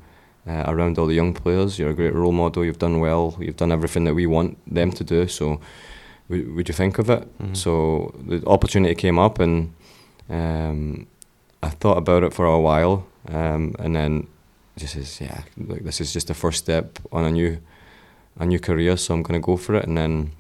[0.46, 1.78] uh, around all the young players.
[1.80, 2.64] You're a great role model.
[2.64, 3.36] You've done well.
[3.40, 5.26] You've done everything that we want them to do.
[5.26, 5.60] So,
[6.28, 7.56] would, would you think of it?" Mhm.
[7.56, 9.72] So the opportunity came up, and
[10.30, 11.08] um,
[11.62, 14.26] I thought about it for a while, um, and then
[14.76, 17.58] just says, "Yeah, like this is just the first step on a new,
[18.38, 18.96] a new career.
[18.96, 20.32] So I'm to go for it." And then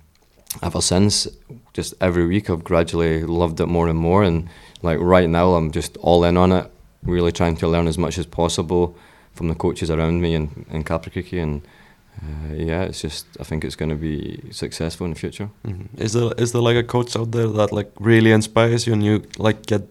[0.62, 1.28] ever since,
[1.74, 4.22] just every week I've gradually loved it more and more.
[4.22, 4.48] And
[4.82, 6.70] like right now, I'm just all in on it,
[7.02, 8.94] really trying to learn as much as possible
[9.34, 11.42] from the coaches around me in in Kaplakriki.
[11.42, 11.62] And
[12.22, 15.50] uh, yeah, it's just I think it's going to be successful in the future.
[15.66, 15.86] Mhm.
[15.98, 19.04] Is there is there like a coach out there that like really inspires you and
[19.04, 19.82] you like get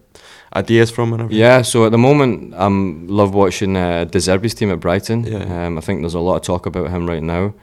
[0.54, 1.40] ideas from and everything?
[1.40, 5.24] Yeah, so at the moment, I'm love watching uh, De Zerbi's team at Brighton.
[5.24, 5.66] Yeah.
[5.66, 7.54] Um, I think there's a lot of talk about him right now.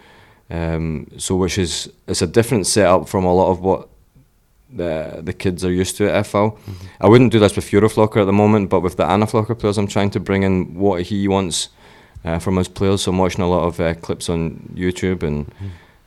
[0.49, 3.89] Um, so which is it's a different setup from a lot of what
[4.71, 6.57] the the kids are used to at FH.
[7.01, 9.87] I wouldn't do this with Euroflocker at the moment, but with the Anaflocker players, I'm
[9.87, 11.69] trying to bring in what he wants
[12.23, 13.01] uh, from his players.
[13.03, 15.51] So I'm watching a lot of uh, clips on YouTube and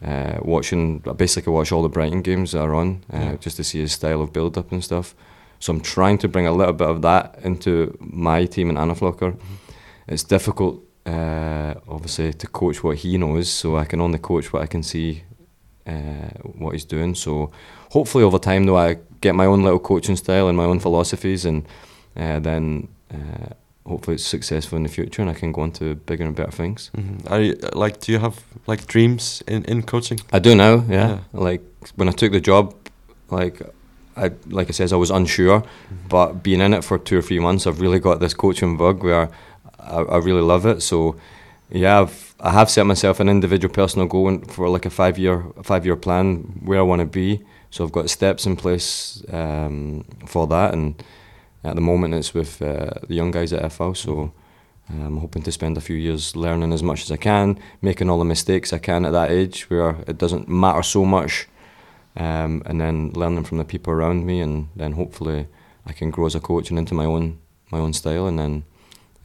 [0.05, 1.03] uh, watching.
[1.07, 3.37] I basically watch all the Brighton games that are on, uh, Yeah.
[3.37, 5.15] just to see his style of build up and stuff.
[5.59, 9.37] So I'm trying to bring a little bit of that into my team in Anaflocker.
[10.07, 13.49] It's difficult, uh, obviously, to coach what he knows.
[13.51, 15.23] So I can only coach what I can see,
[15.87, 17.15] uh, what he's doing.
[17.15, 17.51] So
[17.91, 21.45] hopefully over time, though, I get my own little coaching style and my own philosophies,
[21.45, 21.65] and
[22.17, 23.49] uh, then uh,
[23.85, 26.53] hopefully it's successful in the future, and I can go on to bigger and better
[26.53, 26.91] things.
[26.97, 27.31] Mhm.
[27.31, 28.35] Are you, like, do you have
[28.67, 30.21] like dreams in, in coaching?
[30.33, 31.09] I do now, yeah.
[31.09, 31.19] Yeah.
[31.33, 31.63] Like
[31.97, 32.75] when I took the job,
[33.31, 33.61] like
[34.19, 35.63] I like I says, I was unsure,
[36.09, 39.03] but being in it for two or three months, I've really got this coaching bug
[39.03, 39.31] where
[39.79, 40.83] I, I really love it.
[40.83, 41.17] So
[41.71, 45.45] yeah, I've I have set myself an individual personal goal for like a five year
[45.63, 47.41] five year plan where I want to be.
[47.71, 51.03] So I've got steps in place um, for that, and
[51.65, 53.97] at the moment it's with uh, the young guys at FH.
[53.97, 54.33] So.
[54.91, 58.19] I'm hoping to spend a few years learning as much as I can, making all
[58.19, 61.47] the mistakes I can at that age where it doesn't matter so much,
[62.17, 65.47] um, and then learning from the people around me, and then hopefully
[65.87, 67.39] I can grow as a coach and into my own
[67.71, 68.65] my own style, and then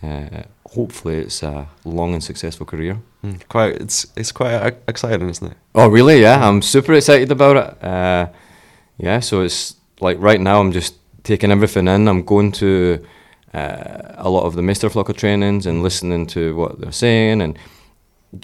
[0.04, 3.00] uh, hopefully it's a long and successful career.
[3.24, 3.48] Mm.
[3.48, 5.58] Quite, it's it's quite exciting, isn't it?
[5.76, 6.22] Oh, really?
[6.22, 7.84] Yeah, I'm super excited about it.
[7.84, 8.28] Uh,
[8.98, 12.08] yeah, so it's like right now I'm just taking everything in.
[12.08, 13.06] I'm going to
[13.54, 14.92] uh, a lot of the Mr.
[14.92, 17.58] Flocker trainings and listening to what they're saying, and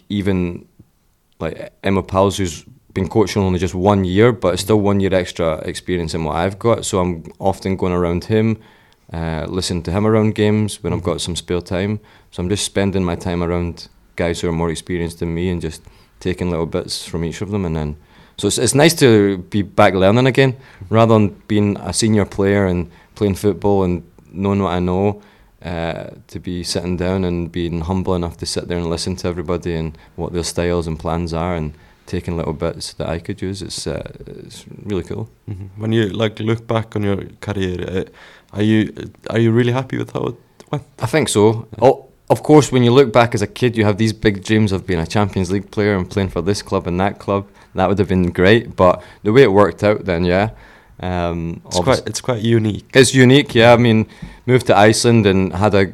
[0.07, 0.67] even
[1.39, 2.65] like Emil Páls, who's
[2.99, 6.35] been coaching only just one year, but it's still one year extra experience in what
[6.35, 6.85] I've got.
[6.85, 8.57] So I'm often going around him,
[9.13, 11.99] uh, listening to him around games when I've got some spare time.
[12.31, 15.61] So I'm just spending my time around guys who are more experienced than me and
[15.61, 15.81] just
[16.19, 17.95] taking little bits from each of them, and then.
[18.37, 20.55] So it's, it's nice to be back learning again,
[20.89, 25.21] rather than being a senior player and playing football and knowing what I know.
[25.61, 29.27] Uh, to be sitting down and being humble enough to sit there and listen to
[29.27, 31.73] everybody and what their styles and plans are, and
[32.09, 33.61] taking little bits that I could use.
[33.65, 35.27] It's uh, it's really cool.
[35.47, 35.69] Mhm.
[35.77, 38.91] When you like look back on your career, uh, are you
[39.29, 40.35] are you really happy with how it
[40.71, 40.83] went?
[41.03, 41.67] I think so.
[41.81, 44.71] Oh, of course, when you look back as a kid, you have these big dreams
[44.71, 47.43] of being a Champions League player and playing for this club and that club.
[47.75, 50.49] That would have been great, but the way it worked out, then yeah,
[50.99, 52.85] um, It's quite it's quite unique.
[52.93, 53.73] It's unique, yeah.
[53.73, 54.05] I mean,
[54.45, 55.85] moved to Iceland and had a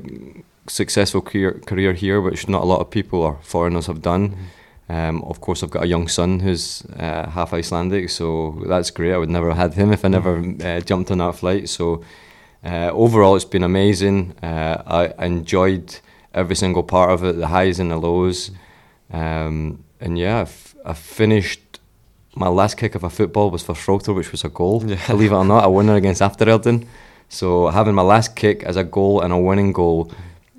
[0.67, 4.35] successful career, career here, which not a lot of people or foreigners have done.
[4.87, 9.13] Um, of course, I've got a young son who's uh, half Icelandic, so that's great.
[9.13, 11.69] I would never have had him if I never uh, jumped on that flight.
[11.69, 12.03] So
[12.63, 14.35] uh, overall, it's been amazing.
[14.43, 15.99] Uh, I enjoyed
[16.33, 18.51] every single part of it, the highs and the lows.
[19.11, 21.61] Um, and yeah, I've, I've finished.
[22.35, 24.83] My last kick of a football was for Þróttur, which was a goal.
[24.85, 24.99] Yeah.
[25.07, 26.85] Believe it or not, a winner against Afturelding.
[27.29, 30.11] So having my last kick as a goal and a winning goal,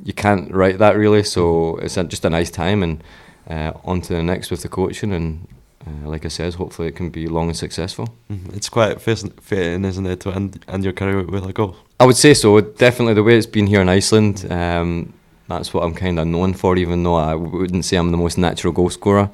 [0.03, 1.23] you can't write that really.
[1.23, 3.05] So it's a, just a nice time and
[3.51, 5.13] uh, on to the next with the coaching.
[5.13, 5.47] And
[5.87, 8.09] uh, like I said, hopefully it can be long and successful.
[8.31, 8.57] Mhm.
[8.57, 11.77] It's quite fitting, isn't it, to end end your career with a goal?
[12.01, 12.61] I would say so.
[12.61, 15.13] Definitely the way it's been here in Iceland, um,
[15.49, 16.77] that's what I'm kind of known for.
[16.77, 19.31] Even though I wouldn't say I'm the most natural goal scorer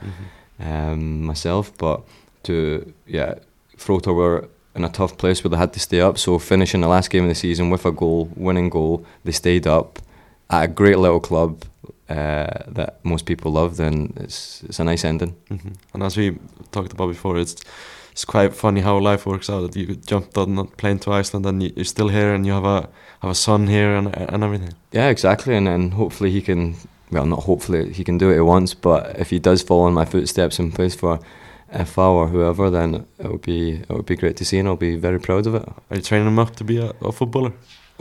[0.61, 2.03] um, myself, but
[2.45, 3.35] to yeah,
[3.79, 6.19] Þróttur were in a tough place where they had to stay up.
[6.19, 9.67] So finishing the last game of the season with a goal, winning goal, they stayed
[9.67, 9.99] up
[10.51, 11.65] at a great little club
[12.13, 13.77] uh, that most people love.
[13.77, 15.35] Then it's it's a nice ending.
[15.51, 15.73] Mhm.
[15.95, 16.37] And as we
[16.71, 17.57] talked about before, it's
[18.13, 19.63] it's quite funny how life works out.
[19.73, 22.53] That you jumped on a plane to Iceland and you, you're still here, and you
[22.55, 22.89] have a
[23.21, 24.73] have a son here and and everything.
[24.95, 25.57] Yeah, exactly.
[25.57, 26.75] And then hopefully he can,
[27.11, 29.95] well, not hopefully, he can do what he wants, but if he does follow in
[29.95, 31.19] my footsteps and plays for
[31.73, 34.77] FH or whoever, then it would be it would be great to see and I'll
[34.77, 35.63] be very proud of it.
[35.91, 37.53] Are you training him up to be a, a footballer?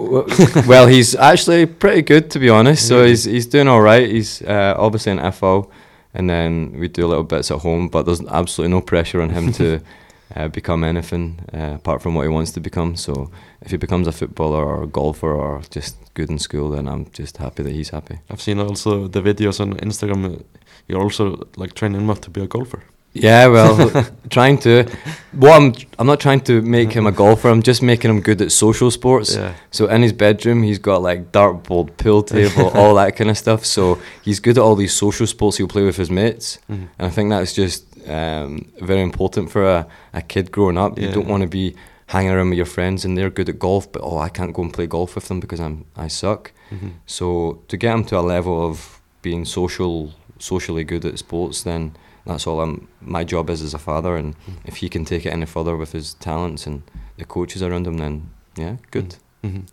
[0.68, 2.88] well, he's actually pretty good to be honest.
[2.88, 4.10] So he's he's doing all right.
[4.10, 5.70] He's uh, obviously an FH,
[6.14, 7.90] and then we do little bits at home.
[7.90, 9.80] But there's absolutely no pressure on him to
[10.36, 12.96] uh, become anything uh, apart from what he wants to become.
[12.96, 13.32] So
[13.62, 17.10] if he becomes a footballer or a golfer or just good in school, then I'm
[17.12, 18.20] just happy that he's happy.
[18.30, 20.44] I've seen also the videos on Instagram.
[20.88, 22.84] You're also like training him up to be a golfer.
[23.14, 24.86] Yeah, well, trying to.
[25.34, 27.50] Well, I'm I'm not trying to make him a golfer.
[27.50, 29.36] I'm just making him good at social sports.
[29.36, 29.54] Yeah.
[29.72, 33.66] So in his bedroom, he's got like dartboard, pool table, all that kind of stuff.
[33.66, 35.58] So he's good at all these social sports.
[35.58, 36.88] He'll play with his mates, Mhm.
[37.00, 40.98] and I think that's just um, very important for a, a kid growing up.
[40.98, 41.76] You don't want to be
[42.08, 44.62] hanging around with your friends and they're good at golf, but oh, I can't go
[44.64, 46.52] and play golf with them because I'm I suck.
[46.72, 46.92] Mhm.
[47.06, 51.92] So to get him to a level of being social, socially good at sports, then
[52.26, 52.88] that's all I'm.
[53.02, 55.92] My job is as a father, and if he can take it any further with
[55.94, 56.82] his talents and
[57.18, 59.16] the coaches around him, then yeah, good.
[59.44, 59.64] Mhm.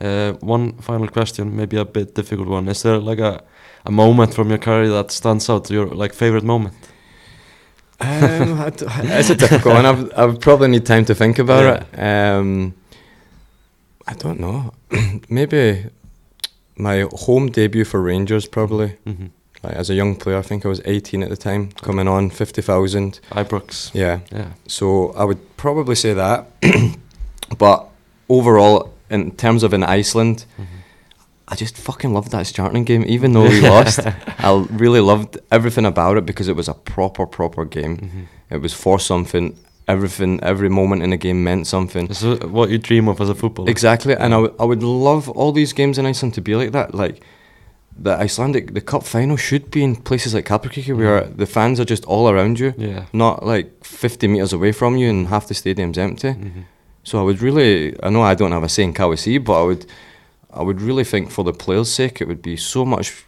[0.00, 2.68] Uh, one final question, maybe a bit difficult one.
[2.70, 3.42] Is there like a,
[3.86, 6.74] a moment from your career that stands out, your like favorite moment?
[8.00, 8.86] Um, I d-
[9.18, 9.86] it's a difficult one.
[9.86, 11.98] I've, I would probably need time to think about it.
[11.98, 12.74] Um,
[14.06, 14.74] I don't know.
[15.30, 15.86] Maybe
[16.76, 18.96] my home debut for Rangers, probably.
[19.06, 19.26] Mm-hmm.
[19.64, 22.30] Like, as a young player, I think I was 18 at the time, coming on
[22.30, 23.20] 50,000.
[23.30, 23.90] Ibrox.
[23.94, 24.20] Yeah.
[24.32, 24.50] Yeah.
[24.68, 26.46] So I would probably say that.
[27.58, 27.88] but
[28.28, 30.44] overall, in terms of in Iceland,
[31.48, 34.00] I just fucking loved that Stjarnan game, even though we lost.
[34.38, 37.96] I really loved everything about it because it was a proper, proper game.
[37.98, 38.26] Mhm.
[38.50, 39.56] It was for something.
[39.86, 42.06] Everything, every moment in the game meant something.
[42.06, 43.68] This is what you dream of as a footballer.
[43.70, 46.72] Exactly, and I would- I would love all these games in Iceland to be like
[46.72, 46.94] that.
[46.94, 47.22] Like
[47.96, 51.84] the Icelandic, the cup final should be in places like Kaplakriki where the fans are
[51.84, 53.04] just all around you, Yeah.
[53.12, 56.28] not like 50 meters away from you, and half the stadium's empty.
[56.34, 56.64] Mhm.
[57.04, 59.64] So I would really, I know I don't have a say in KSÍ, but I
[59.64, 59.86] would,
[60.52, 63.24] I would really think for the players' sake, it would be so much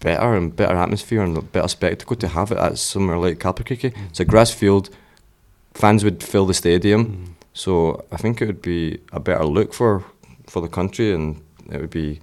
[0.00, 3.92] better and better atmosphere and a better spectacle to have it at somewhere like Kaplakriki.
[4.08, 4.88] It's a grass field,
[5.74, 7.26] fans would fill the stadium, Mhm.
[7.52, 10.02] so I think it would be a better look for
[10.46, 11.36] for the country, and
[11.70, 12.18] it would be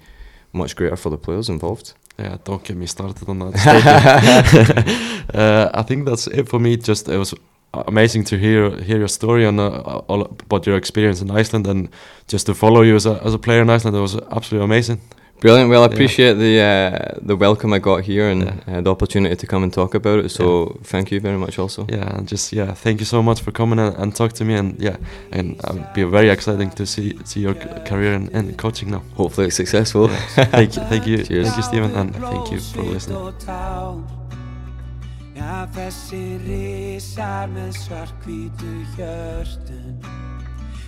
[0.57, 1.93] much greater for the players involved.
[2.19, 3.57] Yeah, don't get me started on that.
[3.57, 5.25] stadium.
[5.33, 6.77] uh, I think that's it for me.
[6.77, 7.33] Just it was
[7.73, 11.89] amazing to hear hear your story and uh, all about your experience in Iceland and
[12.27, 13.95] just to follow you as a as a player in Iceland.
[13.95, 14.99] It was absolutely amazing.
[15.39, 15.69] Brilliant.
[15.69, 15.93] Well, I Yeah.
[15.93, 18.77] appreciate the uh, the welcome I got here and Yeah.
[18.77, 20.29] uh, the opportunity to come and talk about it.
[20.31, 21.85] So thank you very much, also.
[21.89, 24.55] Yeah, and just yeah, thank you so much for coming and, and talk to me.
[24.55, 24.97] And yeah,
[25.31, 29.01] and it'll be very exciting to see see your career in, in coaching now.
[29.15, 30.07] Hopefully, it's successful.
[30.35, 31.45] thank you, thank you, Cheers.
[31.47, 33.17] thank you, Steven, and thank you for listening.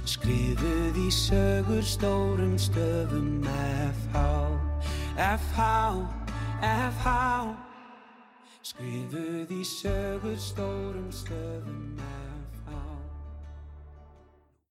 [0.10, 4.24] Skrifuð í sögur stórum stöfum FH
[5.14, 5.68] FH,
[6.66, 7.14] FH
[8.66, 12.00] Skrifuð í sögur stórum stöfum